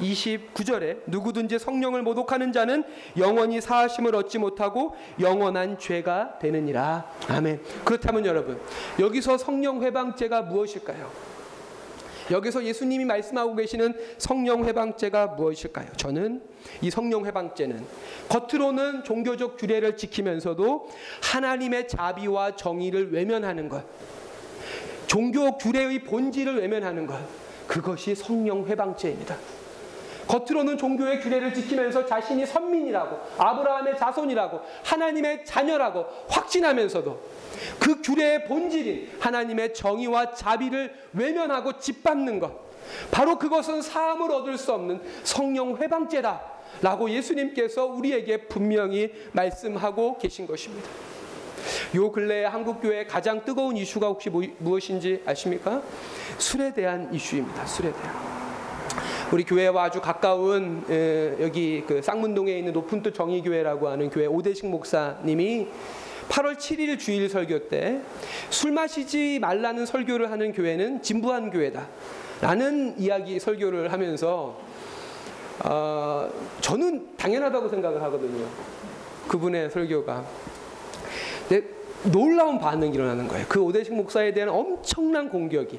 29절에 0.00 1.00
누구든지 1.06 1.58
성령을 1.58 2.02
모독하는 2.02 2.52
자는 2.52 2.84
영원히 3.16 3.60
사하심을 3.60 4.14
얻지 4.14 4.38
못하고 4.38 4.94
영원한 5.20 5.78
죄가 5.78 6.38
되느니라. 6.38 7.10
아멘. 7.28 7.60
그렇다면 7.84 8.24
여러분, 8.26 8.60
여기서 8.98 9.38
성령 9.38 9.82
회방죄가 9.82 10.42
무엇일까요? 10.42 11.10
여기서 12.30 12.64
예수님이 12.64 13.06
말씀하고 13.06 13.56
계시는 13.56 13.94
성령 14.18 14.64
회방죄가 14.66 15.28
무엇일까요? 15.28 15.88
저는 15.96 16.42
이 16.82 16.90
성령 16.90 17.24
회방죄는 17.24 17.84
겉으로는 18.28 19.04
종교적 19.04 19.56
규례를 19.56 19.96
지키면서도 19.96 20.88
하나님의 21.22 21.88
자비와 21.88 22.56
정의를 22.56 23.12
외면하는 23.12 23.68
것. 23.68 23.82
종교 25.08 25.56
규례의 25.56 26.04
본질을 26.04 26.60
외면하는 26.60 27.06
것. 27.06 27.18
그것이 27.66 28.14
성령 28.14 28.64
회방죄입니다. 28.66 29.36
겉으로는 30.28 30.76
종교의 30.76 31.20
규례를 31.20 31.54
지키면서 31.54 32.04
자신이 32.04 32.44
선민이라고 32.44 33.18
아브라함의 33.38 33.98
자손이라고 33.98 34.60
하나님의 34.84 35.46
자녀라고 35.46 36.04
확신하면서도 36.28 37.20
그 37.80 38.02
규례의 38.02 38.44
본질인 38.44 39.10
하나님의 39.18 39.72
정의와 39.72 40.34
자비를 40.34 40.94
외면하고 41.14 41.78
짓밟는 41.78 42.38
것. 42.38 42.68
바로 43.10 43.38
그것은 43.38 43.80
사함을 43.80 44.30
얻을 44.30 44.58
수 44.58 44.72
없는 44.72 45.00
성령 45.24 45.76
회방죄다. 45.76 46.58
라고 46.82 47.10
예수님께서 47.10 47.86
우리에게 47.86 48.46
분명히 48.46 49.10
말씀하고 49.32 50.18
계신 50.18 50.46
것입니다. 50.46 50.88
요 51.94 52.12
근래에 52.12 52.44
한국 52.44 52.80
교회 52.80 53.04
가장 53.06 53.44
뜨거운 53.44 53.76
이슈가 53.76 54.08
혹시 54.08 54.30
무엇인지 54.30 55.22
아십니까? 55.24 55.82
술에 56.38 56.72
대한 56.72 57.12
이슈입니다. 57.12 57.64
술에 57.66 57.92
대한. 57.92 58.38
우리 59.32 59.44
교회와 59.44 59.84
아주 59.84 60.00
가까운 60.00 60.84
여기 61.40 61.84
그 61.86 62.00
쌍문동에 62.02 62.58
있는 62.58 62.72
높은 62.72 63.02
뜻 63.02 63.14
정의교회라고 63.14 63.88
하는 63.88 64.10
교회 64.10 64.26
오대식 64.26 64.66
목사님이 64.66 65.68
8월 66.28 66.56
7일 66.56 66.98
주일 66.98 67.28
설교 67.28 67.68
때 67.68 68.00
술 68.50 68.72
마시지 68.72 69.38
말라는 69.40 69.86
설교를 69.86 70.30
하는 70.30 70.52
교회는 70.52 71.02
진부한 71.02 71.50
교회다. 71.50 71.86
라는 72.40 72.94
이야기 72.98 73.40
설교를 73.40 73.92
하면서 73.92 74.58
어, 75.64 76.28
저는 76.60 77.16
당연하다고 77.16 77.68
생각을 77.68 78.00
하거든요. 78.02 78.46
그분의 79.26 79.70
설교가. 79.70 80.24
근데 81.48 81.66
놀라운 82.04 82.58
반응이 82.58 82.94
일어나는 82.94 83.28
거예요. 83.28 83.46
그 83.48 83.60
오대식 83.60 83.94
목사에 83.94 84.32
대한 84.32 84.50
엄청난 84.50 85.28
공격이. 85.28 85.78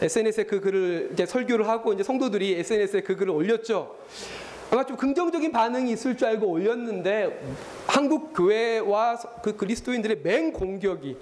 SNS에 0.00 0.44
그 0.44 0.60
글을 0.60 1.10
이제 1.12 1.24
설교를 1.24 1.68
하고 1.68 1.92
이제 1.92 2.02
성도들이 2.02 2.54
SNS에 2.58 3.00
그 3.02 3.16
글을 3.16 3.32
올렸죠. 3.32 3.96
아마 4.70 4.84
좀 4.84 4.96
긍정적인 4.96 5.52
반응이 5.52 5.92
있을 5.92 6.16
줄 6.16 6.28
알고 6.28 6.48
올렸는데 6.48 7.40
한국 7.86 8.32
교회와 8.34 9.16
그 9.42 9.56
그리스도인들의 9.56 10.22
맹 10.22 10.52
공격이 10.52 11.16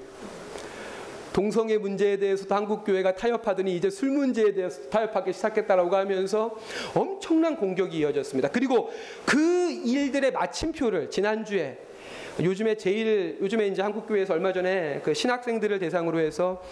동성애 1.32 1.78
문제에 1.78 2.18
대해서도 2.18 2.54
한국 2.54 2.84
교회가 2.84 3.14
타협하더니 3.14 3.74
이제 3.76 3.90
술 3.90 4.10
문제에 4.10 4.52
대해서 4.52 4.88
타협하기 4.90 5.32
시작했다라고 5.32 5.94
하면서 5.96 6.56
엄청난 6.94 7.56
공격이 7.56 7.98
이어졌습니다. 7.98 8.48
그리고 8.50 8.90
그 9.24 9.70
일들의 9.84 10.32
마침표를 10.32 11.10
지난주에 11.10 11.78
요즘에 12.40 12.76
제일 12.76 13.38
요즘에 13.40 13.68
이제 13.68 13.82
한국 13.82 14.06
교회에서 14.06 14.34
얼마 14.34 14.52
전에 14.52 15.00
그 15.04 15.14
신학생들을 15.14 15.78
대상으로 15.78 16.20
해서 16.20 16.62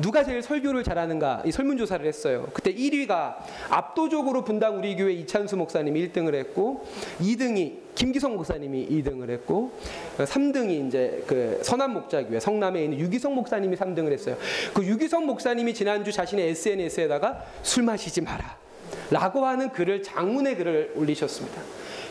누가 0.00 0.24
제일 0.24 0.42
설교를 0.42 0.82
잘하는가 0.82 1.42
이 1.44 1.52
설문조사를 1.52 2.06
했어요. 2.06 2.48
그때 2.54 2.72
1위가 2.72 3.36
압도적으로 3.68 4.44
분당 4.44 4.78
우리 4.78 4.96
교회 4.96 5.12
이찬수 5.12 5.56
목사님이 5.56 6.08
1등을 6.08 6.34
했고 6.34 6.86
2등이 7.20 7.94
김기성 7.94 8.34
목사님이 8.36 8.88
2등을 8.88 9.28
했고 9.30 9.72
3등이 10.16 10.88
이제 10.88 11.22
그 11.26 11.60
선한 11.62 11.92
목자교회 11.92 12.40
성남에 12.40 12.84
있는 12.84 12.98
유기성 12.98 13.34
목사님이 13.34 13.76
3등을 13.76 14.12
했어요. 14.12 14.36
그 14.72 14.84
유기성 14.84 15.26
목사님이 15.26 15.74
지난주 15.74 16.12
자신의 16.12 16.48
SNS에다가 16.48 17.44
술 17.62 17.82
마시지 17.82 18.22
마라. 18.22 18.58
라고 19.10 19.44
하는 19.44 19.70
글을 19.70 20.02
장문의 20.02 20.56
글을 20.56 20.92
올리셨습니다. 20.96 21.60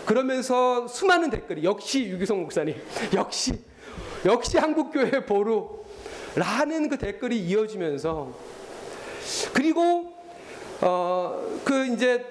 그러면서 0.10 0.88
수많은 0.88 1.30
댓글이 1.30 1.64
역시 1.64 2.06
유기성 2.06 2.42
목사님, 2.42 2.76
역시 3.14 3.54
역시 4.26 4.58
한국교회 4.58 5.24
보루 5.28 5.84
라는 6.36 6.90
그 6.90 6.98
댓글이 6.98 7.38
이어지면서 7.38 8.34
그리고 9.54 10.12
어 10.82 11.60
그 11.64 11.86
이제 11.86 12.26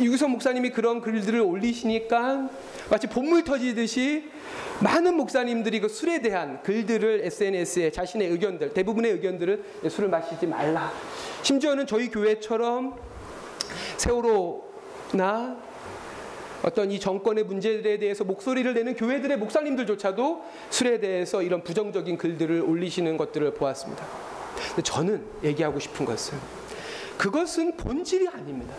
유기성 0.00 0.30
목사님이 0.30 0.70
그런 0.70 1.00
글들을 1.00 1.40
올리시니까 1.40 2.48
마치 2.88 3.08
본물 3.08 3.42
터지듯이 3.42 4.30
많은 4.78 5.16
목사님들이 5.16 5.80
그 5.80 5.88
술에 5.88 6.22
대한 6.22 6.62
글들을 6.62 7.22
SNS에 7.24 7.90
자신의 7.90 8.28
의견들 8.28 8.72
대부분의 8.72 9.10
의견들을 9.10 9.64
술을 9.90 10.08
마시지 10.08 10.46
말라. 10.46 10.92
심지어는 11.42 11.88
저희 11.88 12.08
교회처럼 12.08 12.94
세월호나 13.96 15.71
어떤 16.62 16.90
이 16.90 17.00
정권의 17.00 17.44
문제들에 17.44 17.98
대해서 17.98 18.24
목소리를 18.24 18.72
내는 18.72 18.94
교회들의 18.94 19.36
목사님들조차도 19.38 20.44
술에 20.70 21.00
대해서 21.00 21.42
이런 21.42 21.62
부정적인 21.62 22.16
글들을 22.18 22.62
올리시는 22.62 23.16
것들을 23.16 23.54
보았습니다. 23.54 24.04
근데 24.68 24.82
저는 24.82 25.24
얘기하고 25.42 25.78
싶은 25.80 26.06
것은 26.06 26.38
그것은 27.18 27.76
본질이 27.76 28.28
아닙니다. 28.28 28.74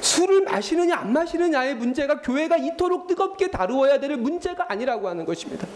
술을 0.00 0.42
마시느냐 0.42 0.96
안 0.96 1.12
마시느냐의 1.12 1.74
문제가 1.74 2.20
교회가 2.20 2.56
이토록 2.56 3.06
뜨겁게 3.06 3.48
다루어야 3.48 3.98
될 3.98 4.16
문제가 4.16 4.70
아니라고 4.70 5.08
하는 5.08 5.24
것입니다. 5.24 5.66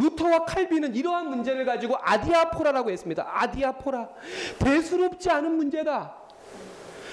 루터와 0.00 0.44
칼빈은 0.44 0.94
이러한 0.94 1.28
문제를 1.28 1.64
가지고 1.64 1.96
아디아포라라고 2.00 2.90
했습니다. 2.90 3.26
아디아포라. 3.28 4.08
대수롭지 4.58 5.30
않은 5.30 5.56
문제다. 5.56 6.14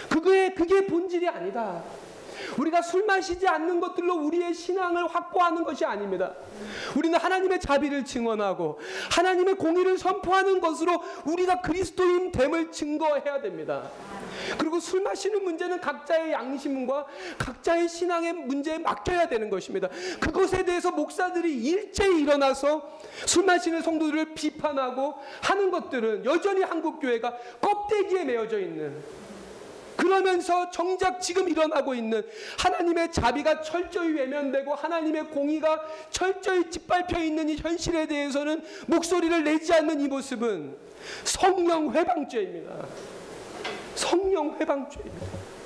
그게 0.09 0.53
그게 0.53 0.85
본질이 0.85 1.27
아니다. 1.27 1.83
우리가 2.57 2.81
술 2.81 3.05
마시지 3.05 3.47
않는 3.47 3.79
것들로 3.79 4.15
우리의 4.15 4.53
신앙을 4.53 5.07
확보하는 5.07 5.63
것이 5.63 5.85
아닙니다. 5.85 6.33
우리는 6.95 7.17
하나님의 7.17 7.59
자비를 7.59 8.05
증언하고 8.05 8.79
하나님의 9.11 9.55
공의를 9.55 9.97
선포하는 9.97 10.59
것으로 10.59 11.01
우리가 11.25 11.61
그리스도인 11.61 12.31
됨을 12.31 12.71
증거해야 12.71 13.41
됩니다. 13.41 13.89
그리고 14.57 14.79
술 14.79 15.01
마시는 15.01 15.43
문제는 15.43 15.81
각자의 15.81 16.31
양심과 16.31 17.05
각자의 17.37 17.89
신앙의 17.89 18.33
문제에 18.33 18.77
맡겨야 18.77 19.27
되는 19.27 19.49
것입니다. 19.49 19.89
그것에 20.19 20.63
대해서 20.63 20.91
목사들이 20.91 21.53
일제히 21.63 22.21
일어나서 22.21 22.89
술 23.25 23.45
마시는 23.45 23.81
성도들을 23.81 24.33
비판하고 24.33 25.15
하는 25.41 25.71
것들은 25.71 26.25
여전히 26.25 26.61
한국 26.63 26.99
교회가 26.99 27.35
껍데기에 27.61 28.23
매어져 28.23 28.59
있는 28.59 29.03
그 29.97 30.07
그러면서 30.07 30.69
정작 30.71 31.21
지금 31.21 31.47
일어나고 31.47 31.93
있는 31.93 32.23
하나님의 32.57 33.11
자비가 33.11 33.61
철저히 33.61 34.09
외면되고 34.13 34.73
하나님의 34.73 35.25
공의가 35.25 35.81
철저히 36.09 36.69
짓밟혀 36.69 37.23
있는 37.23 37.49
이 37.49 37.55
현실에 37.55 38.07
대해서는 38.07 38.63
목소리를 38.87 39.43
내지 39.43 39.73
않는 39.73 40.01
이 40.01 40.07
모습은 40.07 40.75
성령 41.23 41.93
회방죄입니다. 41.93 42.85
성령 43.95 44.55
회방죄입니다. 44.59 45.56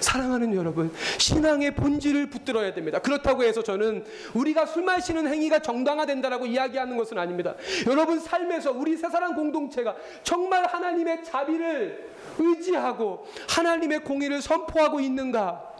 사랑하는 0.00 0.54
여러분, 0.54 0.92
신앙의 1.18 1.74
본질을 1.74 2.30
붙들어야 2.30 2.74
됩니다. 2.74 2.98
그렇다고 2.98 3.44
해서 3.44 3.62
저는 3.62 4.04
우리가 4.34 4.66
술 4.66 4.82
마시는 4.82 5.26
행위가 5.26 5.60
정당화된다라고 5.60 6.46
이야기하는 6.46 6.96
것은 6.96 7.18
아닙니다. 7.18 7.54
여러분 7.86 8.20
삶에서 8.20 8.72
우리 8.72 8.96
세사람 8.96 9.34
공동체가 9.34 9.96
정말 10.22 10.66
하나님의 10.66 11.24
자비를 11.24 12.12
의지하고 12.38 13.26
하나님의 13.48 14.04
공의를 14.04 14.42
선포하고 14.42 15.00
있는가? 15.00 15.74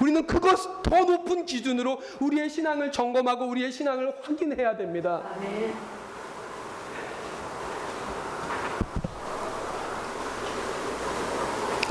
우리는 0.00 0.26
그것 0.26 0.82
더 0.82 1.04
높은 1.04 1.46
기준으로 1.46 2.00
우리의 2.20 2.50
신앙을 2.50 2.92
점검하고 2.92 3.46
우리의 3.46 3.72
신앙을 3.72 4.14
확인해야 4.22 4.76
됩니다. 4.76 5.22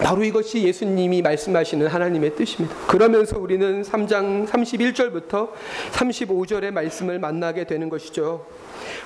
바로 0.06 0.24
이것이 0.24 0.62
예수님이 0.62 1.24
말씀하시는 1.24 1.88
하나님의 1.88 2.36
뜻입니다. 2.36 2.76
그러면서 2.86 3.40
우리는 3.40 3.82
3장 3.82 4.46
31절부터 4.46 5.50
35절의 5.94 6.70
말씀을 6.70 7.18
만나게 7.18 7.64
되는 7.64 7.90
것이죠. 7.90 8.46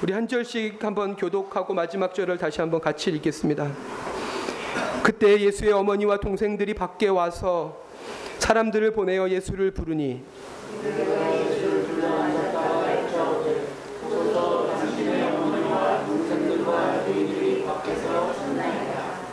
우리 0.03 0.11
한 0.11 0.27
절씩 0.27 0.83
한번 0.83 1.15
교독하고 1.15 1.73
마지막 1.73 2.13
절을 2.13 2.37
다시 2.37 2.59
한번 2.59 2.81
같이 2.81 3.11
읽겠습니다. 3.11 3.71
그때 5.01 5.39
예수의 5.39 5.71
어머니와 5.71 6.17
동생들이 6.17 6.73
밖에 6.73 7.07
와서 7.07 7.81
사람들을 8.39 8.91
보내어 8.91 9.29
예수를 9.29 9.71
부르니 9.71 10.21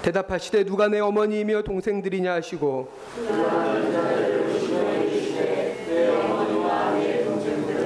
대답하시되 0.07 0.65
누가 0.65 0.87
내 0.87 1.01
어머니이며 1.01 1.63
동생들이냐 1.63 2.35
하시고 2.35 2.89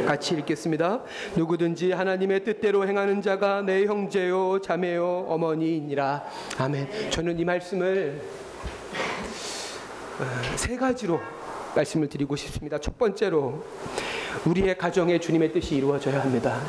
같이 0.06 0.34
읽겠습니다. 0.34 1.02
누구든지 1.36 1.92
하나님의 1.92 2.44
뜻대로 2.44 2.86
행하는 2.86 3.22
자가 3.22 3.62
내 3.62 3.86
형제요 3.86 4.60
자매요 4.60 5.28
어머니이니라. 5.28 6.24
아멘. 6.58 7.10
저는 7.10 7.38
이 7.38 7.44
말씀을 7.46 8.20
어, 10.18 10.56
세 10.56 10.76
가지로 10.76 11.20
말씀을 11.74 12.08
드리고 12.08 12.36
싶습니다. 12.36 12.76
첫 12.78 12.98
번째로 12.98 13.64
우리의 14.44 14.76
가정에 14.76 15.18
주님의 15.18 15.54
뜻이 15.54 15.76
이루어져야 15.76 16.20
합니다. 16.20 16.60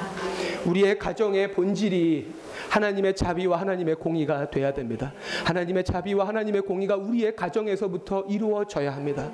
우리의 0.66 0.98
가정의 1.00 1.52
본질이 1.52 2.28
하나님의 2.70 3.16
자비와 3.16 3.60
하나님의 3.60 3.96
공의가 3.96 4.50
돼야 4.50 4.74
됩니다. 4.74 5.14
하나님의 5.46 5.84
자비와 5.84 6.28
하나님의 6.28 6.62
공의가 6.62 6.96
우리의 6.96 7.36
가정에서부터 7.36 8.26
이루어져야 8.30 8.94
합니다. 8.94 9.32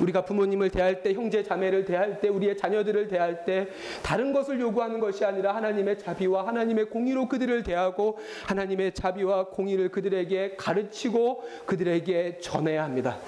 우리가 0.00 0.24
부모님을 0.24 0.70
대할 0.70 1.02
때, 1.02 1.14
형제 1.14 1.42
자매를 1.42 1.84
대할 1.84 2.20
때, 2.20 2.28
우리의 2.28 2.56
자녀들을 2.56 3.08
대할 3.08 3.44
때 3.44 3.68
다른 4.02 4.32
것을 4.32 4.60
요구하는 4.60 5.00
것이 5.00 5.24
아니라 5.24 5.54
하나님의 5.54 5.98
자비와 5.98 6.46
하나님의 6.46 6.90
공의로 6.90 7.28
그들을 7.28 7.62
대하고 7.62 8.18
하나님의 8.46 8.92
자비와 8.92 9.46
공의를 9.46 9.90
그들에게 9.90 10.56
가르치고 10.56 11.44
그들에게 11.66 12.38
전해야 12.40 12.84
합니다. 12.84 13.18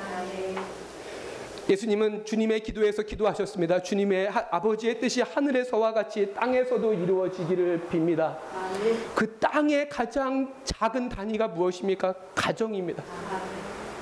예수님은 1.69 2.25
주님의 2.25 2.61
기도에서 2.61 3.03
기도하셨습니다. 3.03 3.83
주님의 3.83 4.31
하, 4.31 4.47
아버지의 4.51 5.01
뜻이 5.01 5.21
하늘에서와 5.23 5.93
같이 5.93 6.33
땅에서도 6.33 6.95
이루어지기를 6.95 7.89
빕니다. 7.91 8.37
그 9.15 9.37
땅의 9.39 9.89
가장 9.89 10.55
작은 10.65 11.09
단위가 11.09 11.49
무엇입니까? 11.49 12.15
가정입니다. 12.35 13.03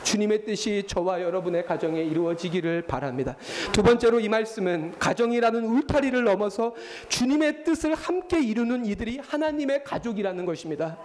주님의 0.02 0.44
뜻이 0.44 0.84
저와 0.86 1.22
여러분의 1.22 1.64
가정에 1.64 2.02
이루어지기를 2.02 2.82
바랍니다. 2.82 3.36
두 3.72 3.82
번째로 3.82 4.20
이 4.20 4.28
말씀은 4.28 4.96
가정이라는 4.98 5.64
울타리를 5.64 6.22
넘어서 6.22 6.74
주님의 7.08 7.64
뜻을 7.64 7.94
함께 7.94 8.42
이루는 8.42 8.84
이들이 8.84 9.20
하나님의 9.26 9.84
가족이라는 9.84 10.44
것입니다. 10.44 10.98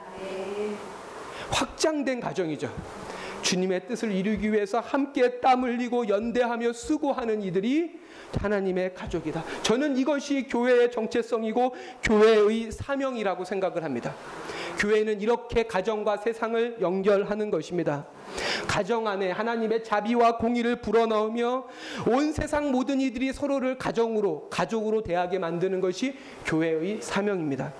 확장된 1.51 2.19
가정이죠. 2.19 2.69
주님의 3.49 3.87
뜻을 3.87 4.11
이루기 4.11 4.53
위해서 4.53 4.79
함께 4.79 5.39
땀 5.39 5.63
흘리고 5.63 6.07
연대하며 6.07 6.71
수고하는 6.71 7.41
이들이 7.41 7.93
하나님의 8.37 8.93
가족이다. 8.93 9.43
저는 9.63 9.97
이것이 9.97 10.45
교회의 10.47 10.91
정체성이고 10.91 11.73
교회의 12.03 12.71
사명이라고 12.71 13.43
생각을 13.43 13.83
합니다. 13.83 14.13
교회는 14.77 15.19
이렇게 15.21 15.63
가정과 15.63 16.17
세상을 16.17 16.77
연결하는 16.79 17.49
것입니다. 17.49 18.05
가정 18.67 19.07
안에 19.07 19.31
하나님의 19.31 19.83
자비와 19.83 20.37
공의를 20.37 20.81
불어넣으며 20.81 21.65
온 22.07 22.31
세상 22.31 22.71
모든 22.71 23.01
이들이 23.01 23.33
서로를 23.33 23.79
가정으로 23.79 24.49
가족으로 24.51 25.01
대하게 25.01 25.39
만드는 25.39 25.81
것이 25.81 26.15
교회의 26.45 27.01
사명입니다. 27.01 27.73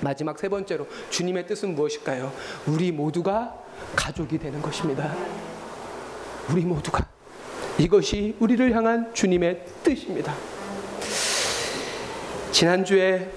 마지막 0.00 0.36
세 0.36 0.48
번째로 0.48 0.88
주님의 1.10 1.46
뜻은 1.46 1.76
무엇일까요? 1.76 2.32
우리 2.66 2.90
모두가 2.90 3.65
가족이 3.94 4.38
되는 4.38 4.60
것입니다. 4.62 5.14
우리 6.50 6.62
모두가 6.62 7.06
이것이 7.78 8.36
우리를 8.40 8.74
향한 8.74 9.12
주님의 9.12 9.64
뜻입니다. 9.82 10.34
지난주에 12.52 13.30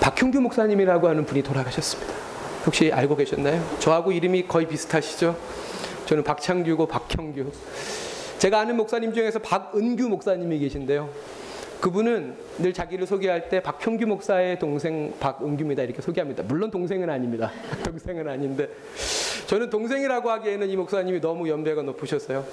박형규 0.00 0.40
목사님이라고 0.40 1.08
하는 1.08 1.24
분이 1.24 1.42
돌아가셨습니다. 1.42 2.12
혹시 2.66 2.92
알고 2.92 3.16
계셨나요? 3.16 3.62
저하고 3.78 4.12
이름이 4.12 4.46
거의 4.46 4.68
비슷하시죠? 4.68 5.36
저는 6.06 6.24
박창규고 6.24 6.86
박형규. 6.86 7.50
제가 8.38 8.60
아는 8.60 8.76
목사님 8.76 9.14
중에서 9.14 9.38
박은규 9.38 10.08
목사님이 10.08 10.58
계신데요. 10.58 11.08
그분은 11.84 12.34
늘 12.60 12.72
자기를 12.72 13.06
소개할 13.06 13.50
때 13.50 13.60
박형규 13.60 14.06
목사의 14.06 14.58
동생 14.58 15.12
박은규입니다 15.20 15.82
이렇게 15.82 16.00
소개합니다. 16.00 16.42
물론 16.44 16.70
동생은 16.70 17.10
아닙니다. 17.10 17.52
동생은 17.84 18.26
아닌데 18.26 18.70
저는 19.46 19.68
동생이라고 19.68 20.30
하기에는 20.30 20.70
이 20.70 20.76
목사님이 20.76 21.20
너무 21.20 21.46
연배가 21.46 21.82
높으셨어요. 21.82 22.46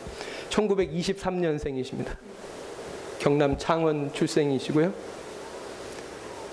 1923년생이십니다. 0.50 2.17
경남 3.20 3.58
창원 3.58 4.12
출생이시고요. 4.12 4.91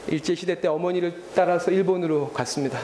일제 0.07 0.37
시대 0.37 0.61
때 0.61 0.69
어머니를 0.69 1.21
따라서 1.35 1.73
일본으로 1.73 2.29
갔습니다. 2.29 2.79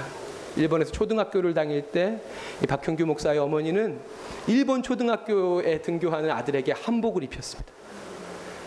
일본에서 0.56 0.90
초등학교를 0.90 1.54
다닐 1.54 1.82
때 1.82 2.18
이 2.64 2.66
박형규 2.66 3.06
목사의 3.06 3.38
어머니는 3.38 4.00
일본 4.48 4.82
초등학교에 4.82 5.82
등교하는 5.82 6.32
아들에게 6.32 6.72
한복을 6.72 7.22
입혔습니다. 7.22 7.83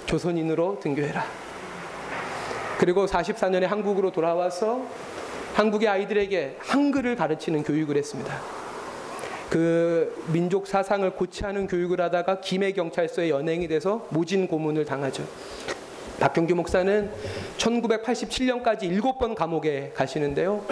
조선인으로 0.07 0.79
등교해라. 0.79 1.23
그리고 2.79 3.05
44년에 3.05 3.65
한국으로 3.67 4.11
돌아와서 4.11 4.85
한국의 5.53 5.87
아이들에게 5.87 6.57
한글을 6.59 7.15
가르치는 7.15 7.63
교육을 7.63 7.97
했습니다. 7.97 8.39
그 9.49 10.23
민족 10.31 10.67
사상을 10.67 11.09
고치하는 11.11 11.67
교육을 11.67 12.01
하다가 12.01 12.41
김해 12.41 12.71
경찰서에 12.73 13.29
연행이 13.29 13.67
돼서 13.67 14.07
모진 14.09 14.47
고문을 14.47 14.85
당하죠. 14.85 15.23
박경규 16.19 16.55
목사는 16.55 17.11
1987년까지 17.57 19.01
7번 19.01 19.35
감옥에 19.35 19.91
가시는데요. 19.93 20.63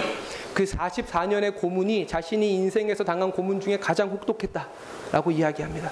그 0.53 0.63
44년의 0.63 1.55
고문이 1.55 2.07
자신이 2.07 2.53
인생에서 2.55 3.03
당한 3.03 3.31
고문 3.31 3.59
중에 3.59 3.77
가장 3.77 4.09
혹독했다라고 4.09 5.31
이야기합니다. 5.31 5.91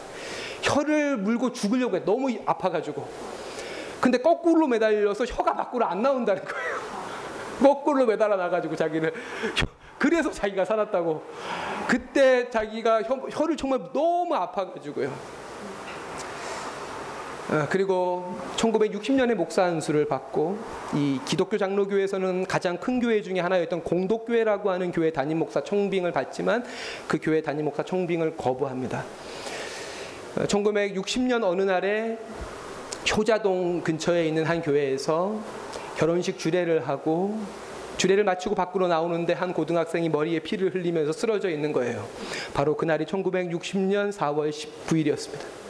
혀를 0.63 1.17
물고 1.17 1.51
죽으려고 1.51 1.97
해. 1.97 2.03
너무 2.03 2.29
아파가지고. 2.45 3.32
근데 4.03 4.17
거꾸로 4.17 4.67
매달려서 4.67 5.23
혀가 5.23 5.53
밖으로 5.53 5.85
안 5.85 6.01
나온다는 6.01 6.43
거예요. 6.43 6.75
거꾸로 7.63 8.05
매달아 8.05 8.35
놔가지고 8.35 8.75
자기를. 8.75 9.13
그래서 9.97 10.29
자기가 10.29 10.65
살았다고. 10.65 11.23
그때 11.87 12.49
자기가 12.49 13.03
혀, 13.03 13.45
를 13.47 13.55
정말 13.55 13.79
너무 13.93 14.35
아파가지고요. 14.35 15.09
아, 17.51 17.67
그리고 17.69 18.37
1960년에 18.57 19.35
목사 19.35 19.63
안수를 19.63 20.05
받고 20.05 20.57
이 20.95 21.21
기독교 21.23 21.57
장로교에서는 21.57 22.45
가장 22.47 22.75
큰 22.75 22.99
교회 22.99 23.21
중에 23.21 23.39
하나였던 23.39 23.83
공독교회라고 23.83 24.69
하는 24.69 24.91
교회 24.91 25.11
담임 25.11 25.39
목사 25.39 25.63
청빙을 25.63 26.11
받지만 26.11 26.65
그 27.07 27.19
교회 27.21 27.41
담임 27.41 27.63
목사 27.63 27.83
청빙을 27.83 28.35
거부합니다. 28.35 29.05
1960년 30.35 31.43
어느 31.45 31.61
날에 31.61 32.17
효자동 33.11 33.81
근처에 33.81 34.27
있는 34.27 34.45
한 34.45 34.61
교회에서 34.61 35.41
결혼식 35.97 36.39
주례를 36.39 36.87
하고 36.87 37.37
주례를 37.97 38.23
마치고 38.23 38.55
밖으로 38.55 38.87
나오는데 38.87 39.33
한 39.33 39.53
고등학생이 39.53 40.09
머리에 40.09 40.39
피를 40.39 40.73
흘리면서 40.73 41.11
쓰러져 41.11 41.49
있는 41.49 41.71
거예요. 41.71 42.07
바로 42.53 42.75
그날이 42.75 43.05
1960년 43.05 44.11
4월 44.11 44.51
19일이었습니다. 44.51 45.63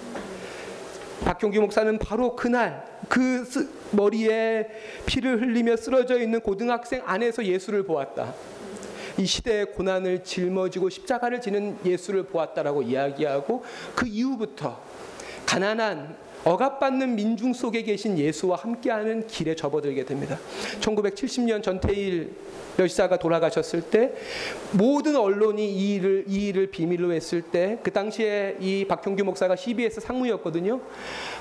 박형규 1.26 1.62
목사는 1.62 1.98
바로 2.00 2.36
그날 2.36 2.86
그 3.08 3.46
쓰, 3.46 3.70
머리에 3.92 4.68
피를 5.06 5.42
흘리며 5.42 5.78
쓰러져 5.78 6.20
있는 6.20 6.42
고등학생 6.42 7.02
안에서 7.06 7.46
예수를 7.46 7.84
보았다. 7.84 8.34
이 9.18 9.26
시대의 9.26 9.74
고난을 9.74 10.24
짊어지고 10.24 10.90
십자가를 10.90 11.40
지는 11.40 11.78
예수를 11.86 12.24
보았다라고 12.24 12.82
이야기하고 12.82 13.64
그 13.96 14.08
이후부터 14.08 14.82
가난한 15.46 16.16
억압받는 16.44 17.16
민중 17.16 17.54
속에 17.54 17.84
계신 17.84 18.18
예수와 18.18 18.58
함께하는 18.58 19.28
길에 19.28 19.56
접어들게 19.56 20.06
됩니다. 20.06 20.40
1970년 20.82 21.64
전태일 21.64 22.32
열사가 22.80 23.18
돌아가셨을 23.18 23.84
때 23.84 24.14
모든 24.72 25.16
언론이 25.16 25.72
이 25.72 25.96
일을 25.96 26.26
이 26.28 26.48
일을 26.48 26.68
비밀로 26.68 27.14
했을 27.14 27.42
때 27.42 27.78
그 27.84 27.92
당시에 27.92 28.58
이 28.60 28.86
박형규 28.88 29.24
목사가 29.24 29.56
CBS 29.56 30.02
상무였거든요. 30.02 30.82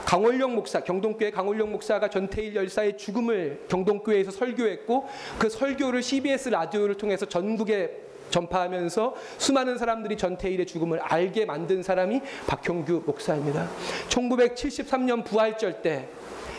강원령 0.05 0.55
목사 0.55 0.81
경동교회 0.81 1.31
강원령 1.31 1.73
목사가 1.73 2.09
전태일 2.09 2.55
열사의 2.55 2.97
죽음을 2.99 3.61
경동교회에서 3.69 4.31
설교했고 4.31 5.07
그 5.38 5.49
설교를 5.49 6.03
CBS 6.03 6.51
라디오를 6.51 6.97
통해서 6.97 7.27
전국에 7.27 8.12
전파하면서 8.33 9.14
수많은 9.38 9.79
사람들이 9.79 10.16
전태일의 10.16 10.66
죽음을 10.66 10.99
알게 10.99 11.45
만든 11.45 11.83
사람이 11.85 12.21
박형규 12.49 13.05
목사입니다. 13.07 13.68
1973년 14.09 15.25
부활절 15.25 15.83
때 15.83 16.09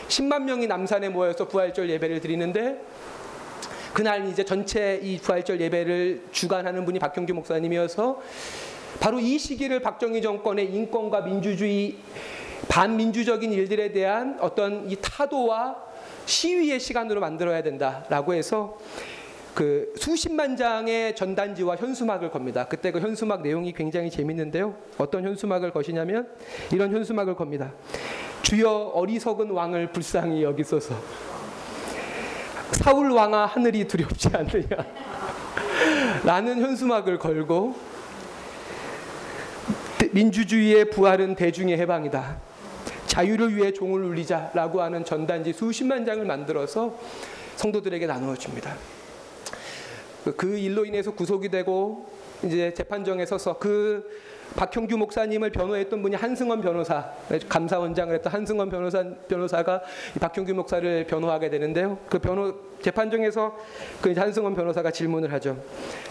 10만 0.08 0.44
명이 0.44 0.66
남산에 0.66 1.10
모여서 1.10 1.46
부활절 1.48 1.90
예배를 1.90 2.20
드리는데 2.20 2.80
그날 3.92 4.26
이제 4.28 4.44
전체 4.44 4.98
이 5.02 5.18
부활절 5.18 5.60
예배를 5.60 6.28
주관하는 6.32 6.84
분이 6.84 6.98
박형규 6.98 7.34
목사님이어서 7.34 8.20
바로 9.00 9.20
이 9.20 9.38
시기를 9.38 9.80
박정희 9.80 10.22
정권의 10.22 10.72
인권과 10.72 11.22
민주주의 11.22 11.96
반민주적인 12.68 13.52
일들에 13.52 13.92
대한 13.92 14.38
어떤 14.40 14.90
이 14.90 14.96
타도와 15.00 15.76
시위의 16.26 16.80
시간으로 16.80 17.20
만들어야 17.20 17.62
된다라고 17.62 18.34
해서 18.34 18.78
그 19.54 19.92
수십만 19.96 20.56
장의 20.56 21.14
전단지와 21.14 21.76
현수막을 21.76 22.30
겁니다. 22.30 22.66
그때 22.68 22.90
그 22.90 22.98
현수막 22.98 23.42
내용이 23.42 23.72
굉장히 23.72 24.10
재밌는데요. 24.10 24.74
어떤 24.98 25.24
현수막을 25.24 25.70
거시냐면 25.70 26.28
이런 26.72 26.92
현수막을 26.92 27.36
겁니다. 27.36 27.72
주여 28.42 28.92
어리석은 28.94 29.50
왕을 29.50 29.92
불쌍히 29.92 30.42
여기소서. 30.42 30.96
사울 32.72 33.12
왕아 33.12 33.46
하늘이 33.46 33.86
두렵지 33.86 34.28
않느냐. 34.34 34.84
라는 36.24 36.60
현수막을 36.60 37.18
걸고 37.18 37.76
민주주의의 40.10 40.90
부활은 40.90 41.36
대중의 41.36 41.78
해방이다. 41.78 42.38
자유를 43.06 43.56
위해 43.56 43.72
종을 43.72 44.02
울리자라고 44.02 44.82
하는 44.82 45.04
전단지 45.04 45.52
수십만 45.52 46.04
장을 46.04 46.24
만들어서 46.24 46.98
성도들에게 47.56 48.06
나누어 48.06 48.34
줍니다. 48.34 48.74
그 50.32 50.56
일로 50.58 50.84
인해서 50.84 51.12
구속이 51.12 51.48
되고 51.48 52.06
이제 52.42 52.72
재판정에 52.74 53.26
서서 53.26 53.58
그 53.58 54.08
박형규 54.56 54.96
목사님을 54.96 55.50
변호했던 55.50 56.00
분이 56.02 56.14
한승원 56.14 56.60
변호사, 56.60 57.10
감사원장을 57.48 58.14
했던 58.14 58.32
한승원 58.32 58.70
변호사 58.70 59.02
변호사가 59.26 59.82
박형규 60.20 60.54
목사를 60.54 61.06
변호하게 61.06 61.50
되는데요. 61.50 61.98
그 62.08 62.18
변호 62.18 62.54
재판정에서 62.80 63.56
그 64.00 64.12
한승원 64.12 64.54
변호사가 64.54 64.90
질문을 64.92 65.32
하죠. 65.32 65.56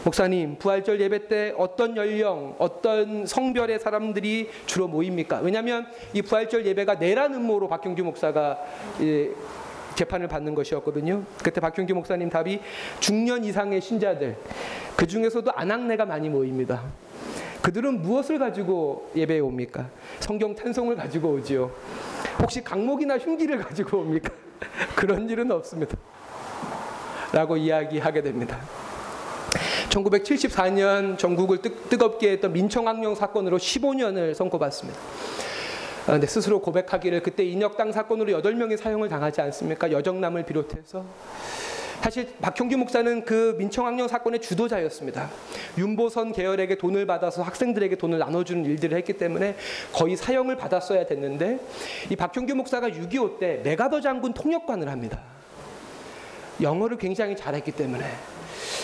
목사님, 0.04 0.58
부활절 0.58 1.00
예배 1.00 1.28
때 1.28 1.54
어떤 1.58 1.96
연령, 1.96 2.56
어떤 2.58 3.26
성별의 3.26 3.80
사람들이 3.80 4.50
주로 4.66 4.88
모입니까? 4.88 5.40
왜냐하면 5.40 5.86
이 6.14 6.22
부활절 6.22 6.66
예배가 6.66 6.96
내란 6.96 7.34
음모로 7.36 7.70
박형규 7.70 8.04
목사가 8.04 8.60
재판을 9.96 10.28
받는 10.28 10.56
것이었거든요. 10.56 11.24
그때 11.44 11.62
박형규 11.62 11.94
목사님 11.94 12.30
답이 12.30 12.60
중년 13.00 13.44
이상의 13.44 13.82
신자들 13.82 14.38
그 14.96 15.08
중에서도 15.08 15.52
안악내가 15.52 16.06
많이 16.06 16.30
모입니다. 16.30 16.84
그들은 17.62 18.02
무엇을 18.02 18.40
가지고 18.40 19.10
예배에 19.16 19.40
옵니까? 19.40 19.90
성경 20.20 20.54
찬송을 20.56 20.98
가지고 20.98 21.32
오지요. 21.32 21.72
혹시 22.42 22.62
강목이나 22.62 23.18
흉기를 23.18 23.60
가지고 23.60 24.00
옵니까? 24.00 24.32
그런 24.96 25.30
일은 25.30 25.50
없습니다. 25.52 25.96
라고 27.32 27.56
이야기하게 27.58 28.22
됩니다. 28.22 28.60
1974년 29.90 31.18
전국을 31.18 31.62
뜨, 31.62 31.98
겁게 31.98 32.32
했던 32.32 32.52
민청학령 32.54 33.16
사건으로 33.16 33.58
15년을 33.58 34.34
선고받습니다. 34.34 35.00
아, 36.06 36.18
네, 36.18 36.28
스스로 36.28 36.60
고백하기를 36.60 37.24
그때 37.24 37.46
인혁당 37.46 37.94
사건으로 37.94 38.34
8명이 38.42 38.76
사형을 38.76 39.08
당하지 39.08 39.40
않습니까? 39.40 39.90
여정남을 39.90 40.44
비롯해서. 40.44 41.06
사실 42.02 42.28
박형규 42.42 42.76
목사는 42.76 43.24
그 43.24 43.56
민청학령 43.58 44.10
사건의 44.10 44.42
주도자였습니다. 44.42 45.30
윤보선 45.78 46.34
계열에게 46.34 46.76
돈을 46.76 47.06
받아서 47.06 47.42
학생들에게 47.44 47.96
돈을 47.96 48.20
나눠주는 48.20 48.66
일들을 48.66 48.98
했기 48.98 49.14
때문에 49.14 49.56
거의 49.94 50.18
사형을 50.18 50.58
받았어야 50.58 51.06
됐는데 51.06 51.62
이 52.10 52.18
박형규 52.18 52.54
목사가 52.56 52.90
6.25 52.90 53.40
때 53.40 53.62
메가더 53.64 54.02
장군 54.02 54.34
통역관을 54.34 54.90
합니다. 54.90 55.22
영어를 56.62 56.98
굉장히 56.98 57.38
잘했기 57.38 57.72
때문에 57.72 58.04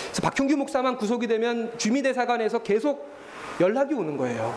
그래서 0.06 0.22
박형규 0.22 0.56
목사만 0.56 0.96
구속이 0.96 1.28
되면 1.28 1.78
주미대사관에서 1.78 2.60
계속 2.60 3.10
연락이 3.60 3.94
오는 3.94 4.16
거예요. 4.16 4.56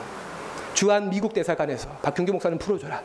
주한 0.75 1.11
미국 1.11 1.33
대사관에서 1.33 1.89
박형규 2.03 2.33
목사는 2.33 2.59
풀어줘라. 2.59 3.03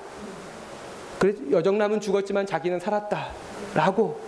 그래 1.20 1.34
여정남은 1.52 2.00
죽었지만 2.00 2.46
자기는 2.46 2.80
살았다라고 2.80 4.20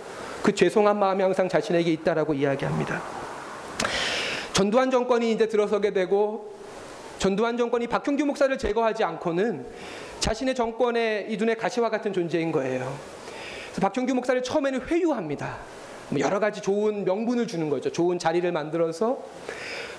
그 0.42 0.54
죄송한 0.54 0.98
마음이 0.98 1.22
항상 1.22 1.48
자신에게 1.48 1.92
있다라고 1.92 2.34
이야기합니다. 2.34 3.02
전두환 4.52 4.90
정권이 4.90 5.32
이제 5.32 5.46
들어서게 5.46 5.92
되고 5.92 6.54
전두환 7.18 7.56
정권이 7.56 7.86
박형규 7.86 8.24
목사를 8.26 8.56
제거하지 8.56 9.04
않고는 9.04 9.66
자신의 10.20 10.54
정권의 10.54 11.26
이 11.30 11.36
눈에 11.36 11.54
가시와 11.54 11.90
같은 11.90 12.12
존재인 12.12 12.50
거예요. 12.52 12.94
그래서 13.66 13.80
박형규 13.80 14.14
목사를 14.14 14.42
처음에는 14.42 14.86
회유합니다. 14.86 15.58
뭐 16.10 16.20
여러 16.20 16.40
가지 16.40 16.60
좋은 16.60 17.04
명분을 17.04 17.46
주는 17.46 17.70
거죠. 17.70 17.90
좋은 17.90 18.18
자리를 18.18 18.50
만들어서 18.50 19.18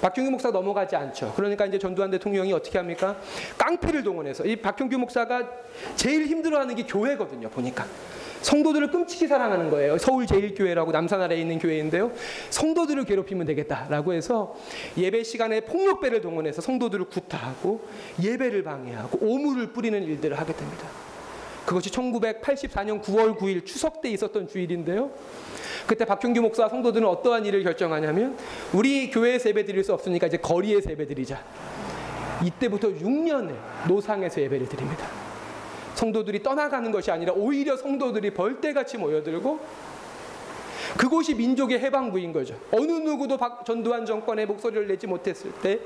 박형규 0.02 0.32
목사 0.32 0.50
넘어가지 0.50 0.96
않죠. 0.96 1.34
그러니까 1.36 1.66
이제 1.66 1.78
전두환 1.78 2.10
대통령이 2.10 2.52
어떻게 2.52 2.80
합니까? 2.80 3.16
깡패를 3.58 4.04
동원해서 4.04 4.44
이 4.46 4.56
박형규 4.56 4.98
목사가 4.98 5.48
제일 5.96 6.26
힘들어하는 6.26 6.76
게 6.76 6.84
교회거든요. 6.84 7.50
보니까 7.50 7.86
성도들을 8.42 8.90
끔찍히 8.90 9.28
사랑하는 9.28 9.70
거예요. 9.70 10.00
서울 10.00 10.26
제일교회라고 10.26 10.92
남산 10.92 11.22
아래에 11.22 11.40
있는 11.40 11.60
교회인데요. 11.60 12.12
성도들을 12.50 13.06
괴롭히면 13.06 13.46
되겠다라고 13.46 14.14
해서 14.14 14.56
예배 14.98 15.24
시간에 15.24 15.62
폭력배를 15.62 16.22
동원해서 16.22 16.62
성도들을 16.62 17.06
구타하고 17.06 17.82
예배를 18.22 18.64
방해하고 18.64 19.20
오물을 19.22 19.68
뿌리는 19.74 20.02
일들을 20.02 20.40
하게 20.40 20.54
됩니다. 20.54 20.88
그것이 21.66 21.92
1984년 21.92 23.04
9월 23.04 23.38
9일 23.38 23.64
추석 23.66 24.02
때 24.02 24.10
있었던 24.10 24.48
주일인데요. 24.48 25.12
그때 25.92 26.06
박형규 26.06 26.40
목사 26.40 26.70
성도들은 26.70 27.06
어떠한 27.06 27.46
일을 27.46 27.64
결정하냐면 27.64 28.38
우리 28.72 29.12
교회에 29.12 29.38
예배 29.46 29.66
드릴 29.66 29.84
수 29.84 29.94
없으니까 29.94 30.28
이제 30.28 30.38
거리에 30.38 30.80
예배 30.88 31.06
드리자. 31.06 31.44
이때부터 32.42 32.88
6년을 32.88 33.54
노상에서 33.90 34.40
예배를 34.40 34.70
드립니다. 34.70 35.06
성도들이 35.96 36.44
떠나가는 36.44 36.90
것이 36.94 37.12
아니라 37.12 37.34
오히려 37.34 37.76
성도들이 37.76 38.34
벌떼같이 38.34 39.00
모여들고 39.00 39.60
그곳이 40.98 41.34
민족의 41.34 41.80
해방부인 41.80 42.32
거죠. 42.32 42.58
어느 42.72 42.90
누구도 42.94 43.36
박, 43.36 43.66
전두환 43.66 44.06
정권의 44.06 44.46
목소리를 44.46 44.88
내지 44.88 45.08
못했을 45.08 45.52
때 45.62 45.78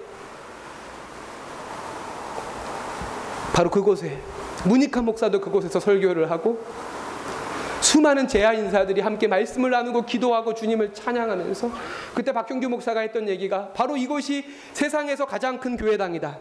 바로 3.55 3.71
그곳에 3.71 4.19
문익한 4.65 5.03
목사도 5.03 5.41
그곳에서 5.41 5.79
설교를 5.79 6.29
하고 6.29 6.63
수많은 7.95 8.27
제야 8.27 8.51
인사들이 8.51 8.99
함께 8.99 9.25
말씀을 9.25 9.71
나누고 9.71 10.05
기도하고 10.05 10.53
주님을 10.53 10.93
찬양하면서 10.93 11.71
그때 12.13 12.33
박형규 12.33 12.67
목사가 12.67 12.99
했던 12.99 13.29
얘기가 13.29 13.69
바로 13.71 13.95
이곳이 13.95 14.43
세상에서 14.73 15.25
가장 15.25 15.61
큰 15.61 15.77
교회당이다. 15.77 16.37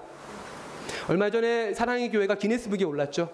얼마 1.08 1.30
전에 1.30 1.72
사랑의 1.72 2.10
교회가 2.10 2.34
기네스북에 2.34 2.82
올랐죠. 2.82 3.28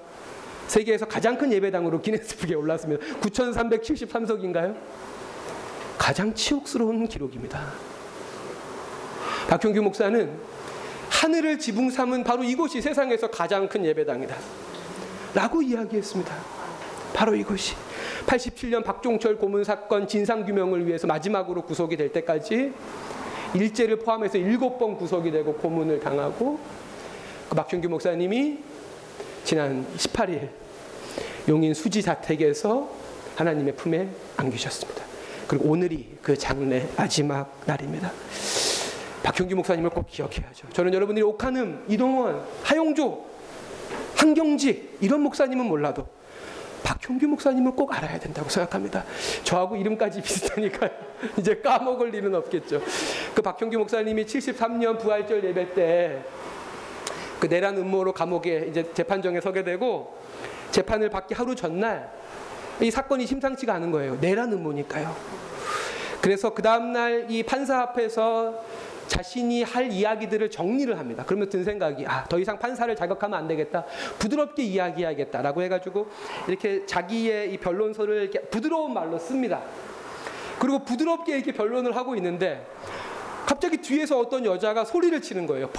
세계에서 0.66 1.06
가장 1.06 1.38
큰 1.38 1.50
예배당으로 1.50 2.02
기네스북에 2.02 2.54
올랐습니다. 2.56 3.02
9,373석인가요? 3.20 4.76
가장 5.96 6.35
치욕스러운 6.35 7.09
기록입니다. 7.09 7.72
박형규 9.48 9.80
목사는 9.80 10.30
하늘을 11.09 11.59
지붕 11.59 11.88
삼은 11.88 12.24
바로 12.24 12.44
이곳이 12.44 12.83
세상에서 12.83 13.30
가장 13.30 13.66
큰 13.66 13.83
예배당이다. 13.83 14.37
라고 15.35 15.62
이야기했습니다. 15.62 16.60
바로 17.12 17.35
이것이. 17.35 17.75
87년 18.27 18.85
박종철 18.85 19.37
고문 19.37 19.64
사건 19.64 20.07
진상 20.07 20.44
규명을 20.44 20.87
위해서 20.87 21.07
마지막으로 21.07 21.62
구속이 21.62 21.96
될 21.96 22.12
때까지 22.12 22.73
일제를 23.55 23.99
포함해서 23.99 24.38
일곱 24.38 24.79
번 24.79 24.96
구속이 24.96 25.31
되고 25.31 25.55
고문을 25.55 26.01
당하고 26.01 26.61
그 27.49 27.55
박준규 27.57 27.88
목사님이 27.88 28.59
지난 29.44 29.85
18일 29.96 30.49
용인 31.49 31.75
수지 31.75 32.03
자택에서 32.03 32.88
하나님의 33.37 33.75
품에 33.75 34.09
안기셨습니다. 34.37 35.03
그리고 35.49 35.70
오늘이 35.70 36.16
그 36.23 36.37
장례 36.37 36.87
마지막 36.96 37.61
날입니다. 37.66 38.12
박형규 39.23 39.57
목사님을 39.57 39.90
꼭 39.90 40.07
기억해야죠. 40.07 40.68
저는 40.73 40.94
여러분들이 40.94 41.25
옥한음, 41.25 41.87
이동원, 41.88 42.44
하용조, 42.62 43.27
한경직 44.16 44.99
이런 45.01 45.23
목사님은 45.23 45.66
몰라도 45.66 46.07
박형규 46.83 47.27
목사님은 47.27 47.77
꼭 47.77 47.93
알아야 47.97 48.19
된다고 48.19 48.49
생각합니다. 48.49 49.05
저하고 49.45 49.77
이름까지 49.77 50.21
비슷하니까요. 50.23 50.90
이제 51.38 51.57
까먹을 51.57 52.14
일은 52.14 52.35
없겠죠. 52.35 52.83
그 53.35 53.43
박형규 53.43 53.79
목사님이 53.79 54.25
73년 54.25 54.99
부활절 54.99 55.45
예배 55.45 55.75
때 55.75 56.23
그 57.40 57.47
내란 57.47 57.77
음모로 57.79 58.12
감옥에 58.12 58.66
이제 58.69 58.93
재판정에 58.93 59.40
서게 59.40 59.64
되고 59.64 60.14
재판을 60.71 61.09
받기 61.09 61.35
하루 61.35 61.57
전날 61.57 62.12
이 62.81 62.90
사건이 62.90 63.27
심상치가 63.27 63.75
않은 63.75 63.90
거예요. 63.90 64.16
내란 64.21 64.53
음모니까요. 64.53 65.16
그래서 66.21 66.53
그 66.53 66.61
다음날 66.61 67.31
이 67.31 67.43
판사 67.43 67.81
앞에서 67.81 68.62
자신이 69.11 69.64
할 69.64 69.90
이야기들을 69.90 70.51
정리를 70.51 70.96
합니다. 70.96 71.25
그러면 71.27 71.49
든 71.49 71.64
생각이 71.64 72.07
아, 72.07 72.25
더 72.25 72.38
이상 72.38 72.59
판사를 72.59 72.94
자극하면 72.94 73.38
안 73.38 73.49
되겠다. 73.49 73.85
부드럽게 74.20 74.62
이야기해야겠다라고 74.62 75.62
해가지고 75.62 76.09
이렇게 76.46 76.87
자기의 76.87 77.53
이 77.53 77.59
변론서를 77.59 78.23
이렇게 78.23 78.40
부드러운 78.42 78.94
말로 78.94 79.18
씁니다. 79.18 79.62
그리고 80.61 80.85
부드럽게 80.85 81.35
이렇게 81.35 81.53
변론을 81.53 81.96
하고 81.96 82.14
있는데 82.14 82.64
갑자기 83.46 83.79
뒤에서 83.79 84.16
어떤 84.16 84.44
여자가 84.44 84.85
소리를 84.85 85.20
치는 85.20 85.46
거예요. 85.49 85.70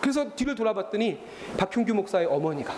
그래서 0.00 0.34
뒤를 0.34 0.56
돌아봤더니 0.56 1.20
박형규 1.56 1.94
목사의 1.94 2.26
어머니가 2.26 2.74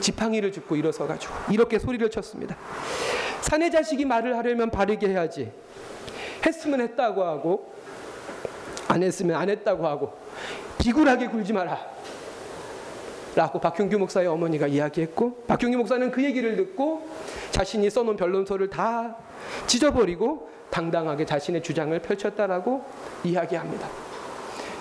지팡이를 0.00 0.52
짚고 0.52 0.76
일어서 0.76 1.06
가지고 1.06 1.32
이렇게 1.50 1.78
소리를 1.78 2.10
쳤습니다. 2.10 2.56
사내 3.40 3.70
자식이 3.70 4.04
말을 4.04 4.36
하려면 4.36 4.70
바르게 4.70 5.08
해야지. 5.08 5.50
했으면 6.44 6.82
했다고 6.82 7.24
하고 7.24 7.79
안 8.90 9.02
했으면 9.04 9.36
안 9.36 9.48
했다고 9.48 9.86
하고 9.86 10.12
비굴하게 10.78 11.28
굴지 11.28 11.52
마라. 11.52 11.78
라고 13.36 13.60
박형규 13.60 13.96
목사의 13.96 14.26
어머니가 14.26 14.66
이야기했고 14.66 15.44
박형규 15.46 15.78
목사는 15.78 16.10
그 16.10 16.24
얘기를 16.24 16.56
듣고 16.56 17.08
자신이 17.52 17.88
써놓은 17.88 18.16
변론서를 18.16 18.68
다 18.70 19.16
찢어버리고 19.68 20.50
당당하게 20.70 21.24
자신의 21.24 21.62
주장을 21.62 21.96
펼쳤다라고 22.00 22.84
이야기합니다. 23.22 23.88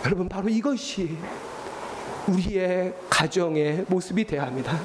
여러분 0.05 0.27
바로 0.27 0.49
이것이 0.49 1.15
우리의 2.27 2.93
가정의 3.07 3.85
모습이 3.87 4.25
되어야 4.25 4.47
합니다. 4.47 4.79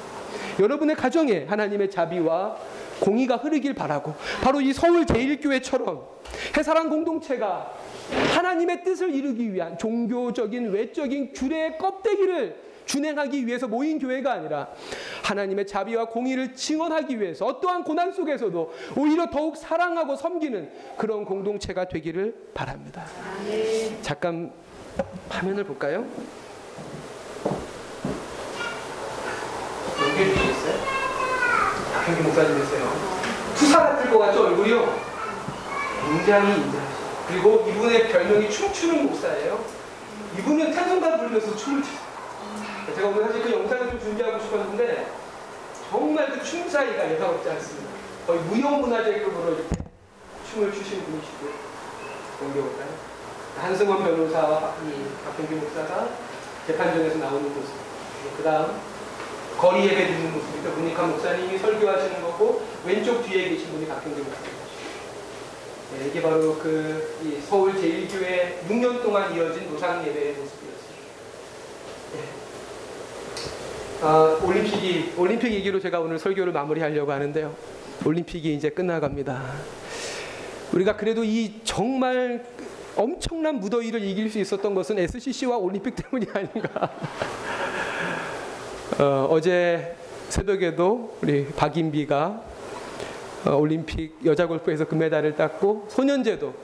여러분의 0.60 0.96
가정에 0.96 1.46
하나님의 1.48 1.90
자비와 1.90 2.56
공의가 3.00 3.36
흐르길 3.36 3.74
바라고 3.74 4.14
바로 4.42 4.60
이 4.60 4.72
서울 4.72 5.06
제일교회처럼 5.06 6.06
해사랑 6.56 6.88
공동체가 6.88 7.72
하나님의 8.34 8.84
뜻을 8.84 9.14
이루기 9.14 9.52
위한 9.52 9.78
종교적인 9.78 10.70
외적인 10.70 11.32
규례의 11.32 11.78
껍데기를 11.78 12.64
준행하기 12.86 13.46
위해서 13.46 13.66
모인 13.66 13.98
교회가 13.98 14.32
아니라 14.32 14.68
하나님의 15.22 15.66
자비와 15.66 16.06
공의를 16.06 16.54
증언하기 16.54 17.18
위해서 17.18 17.46
어떠한 17.46 17.82
고난 17.84 18.12
속에서도 18.12 18.74
오히려 18.96 19.30
더욱 19.30 19.56
사랑하고 19.56 20.16
섬기는 20.16 20.70
그런 20.98 21.24
공동체가 21.24 21.88
되기를 21.88 22.34
바랍니다. 22.52 23.06
잠깐 24.02 24.52
화면을 25.30 25.64
볼까요? 25.64 26.06
연결해 30.00 30.34
주시겠어요? 30.34 31.04
박현기 32.04 32.22
목사님이세요. 32.22 32.92
투사 33.56 33.78
같을 33.78 34.10
것 34.10 34.18
같죠 34.18 34.44
얼굴이요? 34.46 35.14
굉장히 36.06 36.54
인자하시고 36.56 37.04
그리고 37.28 37.66
이분의 37.68 38.08
별명이 38.08 38.50
춤추는 38.50 39.06
목사예요. 39.06 39.64
이분은 40.38 40.72
태동가 40.74 41.16
부르면서 41.16 41.56
춤을 41.56 41.82
추세요. 41.82 42.00
제가 42.94 43.08
오늘 43.08 43.24
사실 43.24 43.42
그 43.42 43.52
영상을 43.52 43.90
좀 43.90 44.00
준비하고 44.00 44.38
싶었는데 44.38 45.10
정말 45.90 46.30
그 46.30 46.42
춤 46.44 46.68
사이가 46.68 47.10
예사롭지 47.10 47.48
않습니다. 47.50 47.90
거의 48.26 48.40
무형문화재급으로 48.40 49.54
이렇게 49.54 49.68
춤을 50.50 50.72
추신 50.72 51.02
분이시고 51.04 51.48
공개올까요? 52.40 52.88
한승원 53.60 54.04
변호사와 54.04 54.74
이 54.84 55.06
박현기 55.24 55.54
목사가 55.54 56.08
재판정에서 56.66 57.18
나오는 57.18 57.42
모습. 57.54 57.72
그 58.36 58.42
다음 58.42 58.78
거리 59.58 59.84
예배 59.86 60.06
드리는 60.06 60.32
모습이죠. 60.32 60.70
문익환 60.70 61.10
목사님이 61.10 61.58
설교하시는 61.58 62.22
거고 62.22 62.62
왼쪽 62.84 63.24
뒤에 63.24 63.50
계신 63.50 63.70
분이 63.70 63.86
박현기 63.86 64.20
목사님. 64.22 64.54
네, 65.98 66.08
이게 66.08 66.22
바로 66.22 66.58
그이 66.58 67.40
서울 67.48 67.72
제일교회 67.80 68.64
6년 68.68 69.02
동안 69.02 69.34
이어진 69.34 69.70
노상 69.70 70.04
예배의 70.04 70.34
모습이었습니다. 70.34 70.74
네. 72.14 72.20
아, 74.02 74.38
올림픽이 74.44 75.12
올림픽 75.16 75.52
얘기로 75.52 75.80
제가 75.80 76.00
오늘 76.00 76.18
설교를 76.18 76.52
마무리하려고 76.52 77.12
하는데요. 77.12 77.54
올림픽이 78.04 78.54
이제 78.54 78.70
끝나갑니다. 78.70 79.40
우리가 80.72 80.96
그래도 80.96 81.22
이 81.22 81.60
정말 81.62 82.44
엄청난 82.96 83.60
무더위를 83.60 84.02
이길 84.02 84.30
수 84.30 84.38
있었던 84.40 84.74
것은 84.74 84.98
SCC와 84.98 85.56
올림픽 85.56 85.94
때문이 85.94 86.26
아닌가. 86.34 86.90
어, 88.98 89.26
어제 89.28 89.96
새벽에도 90.28 91.16
우리 91.20 91.46
박인비가 91.46 92.42
어, 93.44 93.56
올림픽 93.56 94.16
여자 94.24 94.46
골프에서 94.46 94.84
금메달을 94.84 95.34
땄고 95.34 95.88
소년제도 95.88 96.54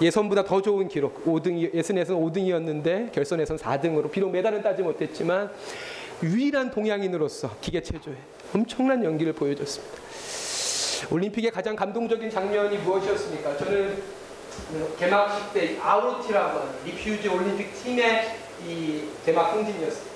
예선보다 0.00 0.44
더 0.44 0.62
좋은 0.62 0.86
기록 0.86 1.24
5등 1.24 1.74
예선에서는 1.74 2.22
5등이었는데 2.22 3.10
결선에서는 3.10 3.60
4등으로 3.60 4.12
비록 4.12 4.30
메달은 4.30 4.62
따지 4.62 4.82
못했지만 4.82 5.50
유일한 6.22 6.70
동양인으로서 6.70 7.56
기계 7.60 7.82
체조에 7.82 8.14
엄청난 8.54 9.02
연기를 9.02 9.32
보여줬습니다. 9.32 9.96
올림픽의 11.10 11.50
가장 11.50 11.74
감동적인 11.74 12.30
장면이 12.30 12.78
무엇이었습니까? 12.78 13.56
저는 13.56 13.96
개막식 14.98 15.52
때 15.52 15.76
아우로티라고 15.82 16.60
하는 16.60 16.72
리퓨지 16.84 17.28
올림픽 17.28 17.74
팀의 17.82 18.36
이 18.68 19.02
개막 19.24 19.52
행진이었습니다. 19.52 20.15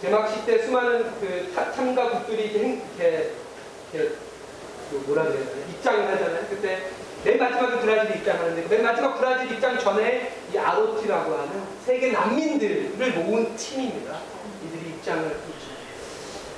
개막식 0.00 0.44
때 0.46 0.62
수많은 0.62 1.04
그 1.20 1.52
타- 1.54 1.72
참가국들이 1.72 2.44
이렇게, 2.44 2.58
행- 2.62 2.82
이렇게, 2.98 3.30
이렇게 3.92 4.14
그 4.90 4.96
뭐라 5.06 5.24
그래야 5.24 5.44
되나 5.44 5.66
입장을 5.70 6.06
하잖아요. 6.12 6.46
그때 6.50 6.78
맨 7.24 7.38
마지막에 7.38 7.80
브라질 7.80 8.16
입장하는데 8.16 8.66
맨 8.68 8.82
마지막 8.84 9.16
브라질 9.18 9.50
입장 9.52 9.78
전에 9.78 10.32
이 10.52 10.58
아로티라고 10.58 11.32
하는 11.34 11.62
세계 11.84 12.12
난민들을 12.12 12.92
모은 13.16 13.56
팀입니다. 13.56 14.18
이들이 14.66 14.90
입장을. 14.90 15.36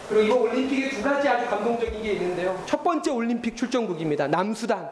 그리고 0.09 0.23
이번 0.25 0.39
올림픽에 0.39 0.89
두 0.91 1.03
가지 1.03 1.29
아주 1.29 1.47
감동적인 1.49 2.03
게 2.03 2.13
있는데요. 2.13 2.63
첫 2.67 2.83
번째 2.83 3.11
올림픽 3.11 3.57
출전국입니다. 3.57 4.27
남수단. 4.27 4.91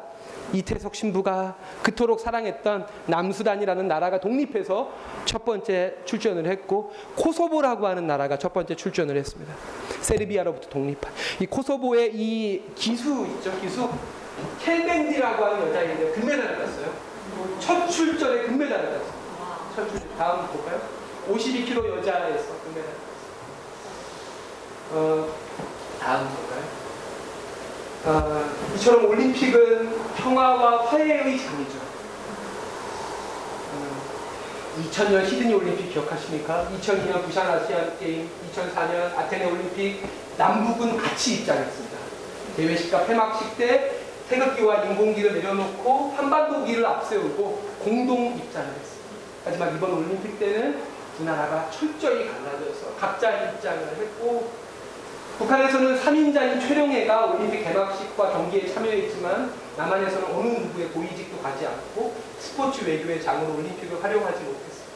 이태석 0.53 0.95
신부가 0.95 1.57
그토록 1.83 2.21
사랑했던 2.21 2.87
남수단이라는 3.07 3.89
나라가 3.89 4.21
독립해서 4.21 4.91
첫 5.25 5.45
번째 5.45 5.97
출전을 6.05 6.47
했고 6.47 6.93
코소보라고 7.17 7.87
하는 7.87 8.07
나라가 8.07 8.39
첫 8.39 8.53
번째 8.53 8.75
출전을 8.75 9.17
했습니다. 9.17 9.53
세르비아로부터 10.01 10.69
독립한 10.69 11.13
이 11.41 11.47
코소보의 11.47 12.13
이 12.15 12.63
기수 12.75 13.27
있죠 13.37 13.53
기수 13.61 13.89
켈벤디라고 14.63 15.45
하는 15.45 15.69
여자인데 15.69 16.13
금메달을 16.13 16.59
땄어요. 16.59 16.93
첫 17.59 17.89
출전에 17.89 18.43
금메달을 18.43 18.85
땄어요. 18.85 19.13
첫 19.75 19.89
출전 19.91 20.17
다음 20.17 20.47
볼까요? 20.49 20.81
52kg 21.31 21.99
여자에서 21.99 22.45
금메달. 22.65 22.93
어 24.93 25.29
다음 25.99 26.29
볼까요? 26.29 26.87
아, 28.09 28.49
이처럼 28.77 29.07
올림픽은 29.07 29.91
평화와 30.27 30.87
화해의 30.87 31.39
장이죠. 31.39 31.79
음, 33.75 34.01
2000년 34.83 35.29
시드니 35.29 35.55
올림픽 35.55 35.93
기억하십니까? 35.93 36.69
2002년 36.81 37.25
부산 37.25 37.49
아시안 37.49 37.97
게임, 38.01 38.29
2004년 38.53 39.17
아테네 39.17 39.45
올림픽 39.45 40.03
남북은 40.37 40.97
같이 40.97 41.35
입장했습니다. 41.35 41.97
대회식과 42.57 43.07
폐막식 43.07 43.57
때 43.57 43.93
태극기와 44.29 44.83
인공기를 44.83 45.35
내려놓고 45.35 46.15
한반도기를 46.17 46.85
앞세우고 46.85 47.77
공동 47.85 48.37
입장을 48.37 48.69
했습니다. 48.69 49.07
하지만 49.45 49.77
이번 49.77 49.93
올림픽 49.93 50.41
때는 50.41 50.83
두 51.17 51.23
나라가 51.23 51.71
철저히 51.71 52.27
갈라져서 52.27 52.97
각자 52.99 53.31
입장을 53.31 53.97
했고 53.97 54.51
북한에서는 55.39 56.01
3인자인 56.01 56.61
최룡해가 56.61 57.27
올림픽 57.27 57.63
개막식과 57.63 58.33
경기에 58.33 58.67
참여했지만 58.75 59.66
남한에서는 59.77 60.35
어느 60.35 60.49
누구의 60.49 60.89
고위직도 60.89 61.39
가지 61.43 61.67
않고 61.67 62.15
스포츠 62.39 62.85
외교의 62.85 63.23
장으로 63.23 63.55
올림픽을 63.57 64.03
활용하지 64.03 64.43
못했습니다. 64.43 64.87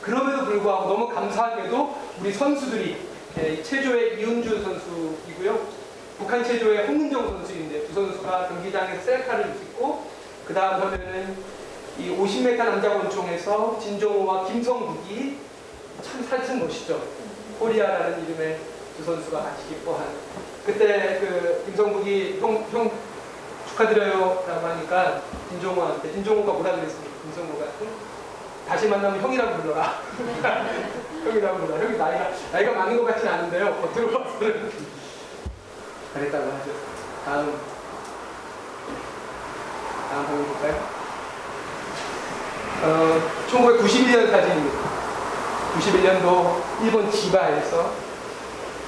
그럼에도 0.00 0.44
불구하고 0.44 0.88
너무 0.88 1.08
감사하게도 1.08 1.94
우리 2.20 2.32
선수들이 2.32 2.96
예, 3.38 3.62
체조의 3.62 4.18
이은주 4.18 4.62
선수이고요. 4.62 5.86
북한 6.18 6.42
체조의 6.42 6.86
홍은정 6.86 7.28
선수인데 7.28 7.86
두 7.86 7.92
선수가 7.92 8.48
경기장에서 8.48 9.02
셀카를 9.02 9.54
찍고 9.54 10.06
그 10.46 10.54
다음 10.54 10.80
화면은 10.80 11.36
이 11.98 12.08
50m 12.10 12.56
남자 12.56 12.94
권총에서 12.94 13.78
진종호와 13.78 14.46
김성국이 14.46 15.38
참 16.02 16.26
사진 16.28 16.60
멋있죠. 16.60 17.02
코리아라는 17.58 18.24
이름의 18.24 18.58
두 18.96 19.04
선수가 19.04 19.42
같이 19.42 19.68
기뻐한 19.68 20.06
그때 20.64 21.18
그 21.20 21.64
김성국이 21.66 22.38
형, 22.40 22.66
형 22.72 22.90
축하드려요 23.76 24.44
라고 24.48 24.66
하니까 24.66 25.22
진종오한테 25.50 26.12
진종오가 26.12 26.52
뭐라 26.54 26.76
그랬습니까? 26.76 27.10
응? 27.82 27.88
다시 28.66 28.88
만나면 28.88 29.20
형이라고 29.20 29.62
불러라 29.62 30.00
형이라고 31.24 31.58
불러라 31.58 31.84
형이 31.84 31.98
나이가 31.98 32.30
나이가 32.52 32.72
많은 32.72 32.96
것 32.96 33.04
같진 33.04 33.28
않은데요 33.28 33.76
겉으로 33.76 34.10
봐서는 34.10 34.72
그랬다고 36.14 36.44
하죠 36.44 36.70
다음 37.24 37.60
다음 40.10 40.24
한번 40.24 40.46
볼까요? 40.46 40.96
어, 42.82 43.20
1991년 43.50 44.30
사진입니다 44.30 44.96
91년도 45.76 46.62
일본 46.82 47.10
지바에서 47.10 47.92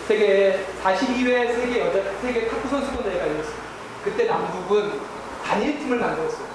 세계 0.06 0.66
42회 0.82 1.54
세계 1.54 1.80
여자 1.80 2.10
세계 2.22 2.48
탁구 2.48 2.66
선수권 2.66 3.04
대회가 3.04 3.28
열렸습니다. 3.28 3.67
그때 4.08 4.24
남북은 4.24 4.98
단일 5.44 5.78
팀을 5.78 5.98
만들었어요. 5.98 6.46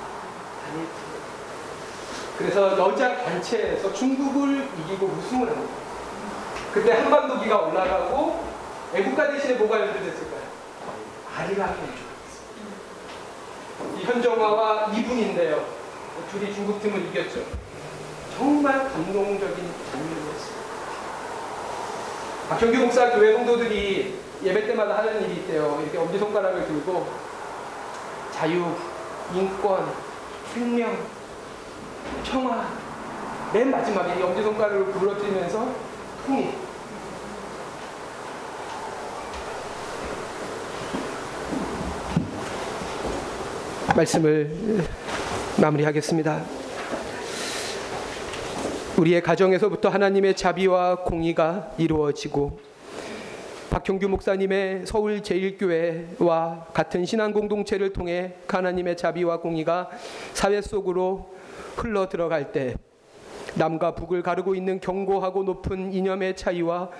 단일 0.66 0.86
팀. 0.86 0.94
그래서 2.38 2.78
여자 2.80 3.16
단체에서 3.24 3.94
중국을 3.94 4.68
이기고 4.80 5.06
우승을 5.06 5.50
합니다. 5.50 5.74
그때 6.74 6.94
한반도기가 6.94 7.60
올라가고 7.60 8.44
애국가 8.96 9.32
대신에 9.32 9.54
뭐가 9.56 9.80
연주됐을까요? 9.82 10.42
아리랑이 11.38 11.76
연주됐습니다. 11.78 12.14
이 14.00 14.04
현정화와 14.04 14.92
이분인데요. 14.94 15.64
둘이 16.32 16.54
중국 16.56 16.82
팀을 16.82 17.06
이겼죠. 17.10 17.44
정말 18.36 18.80
감동적인 18.90 19.74
장면이었습니다. 19.92 20.64
박형규 22.50 22.78
목사 22.80 23.12
교회 23.12 23.34
성도들이 23.34 24.20
예배 24.44 24.68
때마다 24.68 24.98
하는 24.98 25.24
일이 25.24 25.36
있대요. 25.42 25.80
이렇게 25.84 26.00
엄지손가락을 26.00 26.66
들고 26.66 27.23
자유, 28.34 28.66
인권, 29.34 29.86
생명, 30.54 30.98
평화 32.26 32.68
맨 33.54 33.70
마지막에 33.70 34.20
이 34.20 34.24
엄지손가락을 34.24 34.86
부러뜨리면서 34.86 35.68
통일 36.26 36.54
말씀을 43.96 44.52
마무리하겠습니다. 45.62 46.42
우리의 48.98 49.22
가정에서부터 49.22 49.90
하나님의 49.90 50.36
자비와 50.36 51.04
공의가 51.04 51.72
이루어지고 51.78 52.60
박형규 53.74 54.08
목사님의 54.08 54.86
서울 54.86 55.24
제일교회와 55.24 56.68
같은 56.76 57.06
신앙 57.06 57.34
공동체를 57.34 57.92
통해 57.92 58.36
하나님의 58.48 58.96
자비와 58.96 59.40
공의가 59.40 59.90
사회 60.36 60.62
속으로 60.62 61.34
흘러 61.76 62.08
들어갈 62.08 62.52
때 62.52 62.76
남과 63.56 63.96
북을 63.96 64.22
가르고 64.22 64.54
있는 64.54 64.80
견고하고 64.80 65.42
높은 65.42 65.92
이념의 65.92 66.36
차이와 66.36 66.92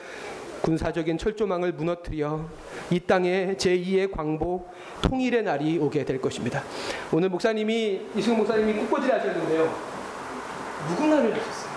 군사적인 0.64 1.20
철조망을 1.20 1.74
무너뜨려 1.74 2.44
이 2.90 3.00
땅에 3.02 3.54
제2의 3.56 4.12
광복 4.12 4.74
통일의 5.04 5.44
날이 5.44 5.78
오게 5.78 6.04
될 6.06 6.20
것입니다. 6.20 6.64
오늘 7.12 7.30
목사님이 7.30 8.02
이승훈 8.16 8.40
목사님이 8.40 8.74
꽃꽂이를 8.74 9.20
하셨는데요. 9.20 9.72
무궁화를 10.90 11.34
하셨어요. 11.34 11.74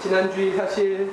지난주에 0.00 0.56
사실 0.56 1.12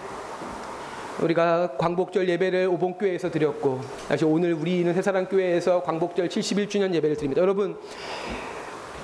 우리가 1.19 1.73
광복절 1.77 2.27
예배를 2.29 2.67
오봉교회에서 2.67 3.29
드렸고 3.29 3.81
사실 4.07 4.25
오늘 4.27 4.53
우리는 4.53 4.91
새사랑교회에서 4.93 5.83
광복절 5.83 6.29
71주년 6.29 6.93
예배를 6.93 7.15
드립니다. 7.17 7.41
여러분 7.41 7.77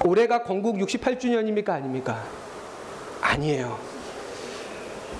올해가 0.06 0.44
건국 0.44 0.78
68주년입니까 0.78 1.70
아닙니까? 1.70 2.24
아니에요. 3.22 3.78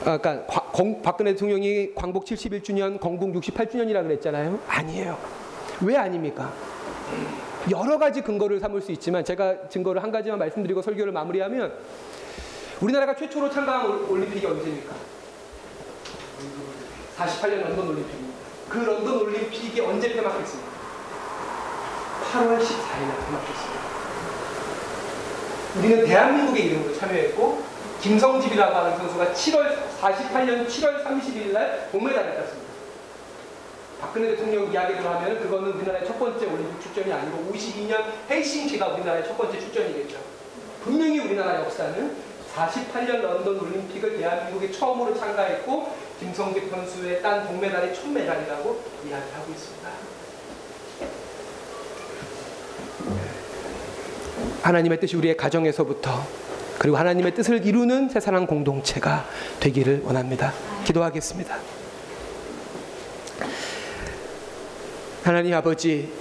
아, 0.06 0.18
그러니까 0.18 0.46
박근혜 1.04 1.32
대통령이 1.34 1.94
광복 1.96 2.26
71주년, 2.26 3.00
건국 3.00 3.34
68주년이라 3.34 4.04
그랬잖아요. 4.04 4.60
아니에요. 4.68 5.18
왜 5.82 5.98
아닙니까? 5.98 6.54
여러 7.72 7.98
가지 7.98 8.22
근거를 8.22 8.60
삼을 8.60 8.82
수 8.82 8.92
있지만 8.94 9.26
제가 9.26 9.68
증거를 9.70 10.02
한 10.02 10.12
가지만 10.12 10.40
말씀드리고 10.40 10.82
설교를 10.82 11.12
마무리하면 11.12 11.74
우리나라가 12.80 13.16
최초로 13.16 13.50
참가한 13.50 13.88
올- 13.90 14.06
올림픽이 14.12 14.46
언제입니까? 14.46 14.96
48년 17.18 17.64
런던 17.64 17.88
올림픽입니다. 17.88 18.38
그 18.70 18.78
런던 18.80 19.22
올림픽이 19.22 19.82
언제 19.82 20.14
폐막했습니까? 20.14 20.72
8월 22.32 22.60
14일에 22.60 23.12
폐막했습니다. 23.26 23.88
우리는 25.78 26.06
대한민국의 26.06 26.66
이름으로 26.66 26.96
참여했고 26.96 27.64
김성집이라고 28.02 28.76
하는 28.76 28.98
선수가 28.98 29.26
7월 29.34 29.78
48년 30.00 30.68
7월 30.68 31.04
30일 31.04 31.52
날 31.52 31.90
동메달을 31.92 32.36
땄습니다. 32.36 32.68
박근혜 34.00 34.30
대통령 34.30 34.72
이야기를 34.72 35.04
하면 35.04 35.40
그거는 35.42 35.72
우리나라의 35.72 36.06
첫 36.06 36.20
번째 36.20 36.46
올림픽 36.46 36.82
출전이 36.82 37.12
아니고 37.12 37.52
52년 37.52 38.04
헬싱키가 38.30 38.88
우리나라의 38.90 39.26
첫 39.26 39.38
번째 39.38 39.60
출전이겠죠. 39.60 40.18
분명히 40.84 41.20
우리나라 41.20 41.62
역사는 41.62 42.16
48년 42.56 43.22
런던 43.22 43.60
올림픽을 43.60 44.18
대한민국이 44.18 44.72
처음으로 44.72 45.18
참가했고 45.18 46.07
김성집 46.20 46.70
선수의 46.70 47.22
딴 47.22 47.46
동메달이 47.48 47.94
첫 47.94 48.08
메달이라고 48.10 48.82
이야기하고 49.08 49.52
있습니다. 49.52 49.90
하나님의 54.62 55.00
뜻이 55.00 55.16
우리의 55.16 55.38
가정에서부터 55.38 56.26
그리고 56.80 56.98
하나님의 56.98 57.34
뜻을 57.34 57.66
이루는 57.66 58.10
새사랑 58.10 58.46
공동체가 58.46 59.26
되기를 59.60 60.02
원합니다. 60.04 60.54
기도하겠습니다. 60.84 61.58
하나님 65.24 65.54
아버지, 65.54 66.12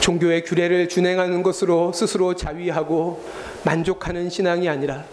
종교의 0.00 0.44
규례를 0.44 0.88
준행하는 0.88 1.42
것으로 1.42 1.92
스스로 1.92 2.34
자위하고 2.34 3.24
만족하는 3.64 4.28
신앙이 4.28 4.68
아니라 4.68 5.04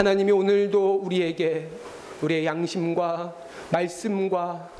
하나님이 0.00 0.32
오늘도 0.32 1.02
우리에게 1.04 1.68
우리의 2.22 2.46
양심과 2.46 3.34
말씀과 3.70 4.70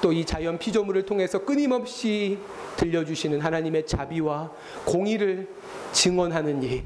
또 0.00 0.14
이 0.14 0.24
자연 0.24 0.56
피조물을 0.58 1.04
통해서 1.04 1.44
끊임없이 1.44 2.38
들려주시는 2.78 3.38
하나님의 3.38 3.86
자비와 3.86 4.50
공의를 4.86 5.46
증언하는 5.92 6.62
일, 6.62 6.84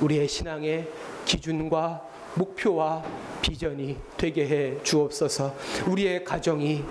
우리의 0.00 0.26
신앙의 0.26 0.88
기준과 1.24 2.02
목표와 2.34 3.04
비전이 3.42 3.96
되게 4.16 4.48
해 4.48 4.82
주옵소서. 4.82 5.54
우리의 5.86 6.24
가정이 6.24 6.82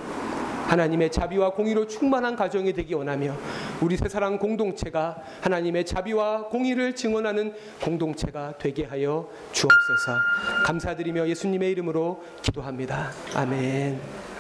하나님의 0.68 1.12
자비와 1.12 1.52
공의로 1.52 1.86
충만한 1.86 2.38
가정이 2.38 2.72
되기 2.72 2.94
원하며 2.94 3.36
우리 3.82 3.96
새사랑 3.96 4.40
공동체가 4.40 5.22
하나님의 5.42 5.86
자비와 5.86 6.48
공의를 6.50 6.96
증언하는 6.96 7.54
공동체가 7.82 8.54
되게 8.58 8.86
하여 8.86 9.30
주옵소서. 9.52 10.18
감사드리며 10.66 11.28
예수님의 11.28 11.72
이름으로 11.72 12.24
기도합니다. 12.42 13.12
아멘. 13.36 14.37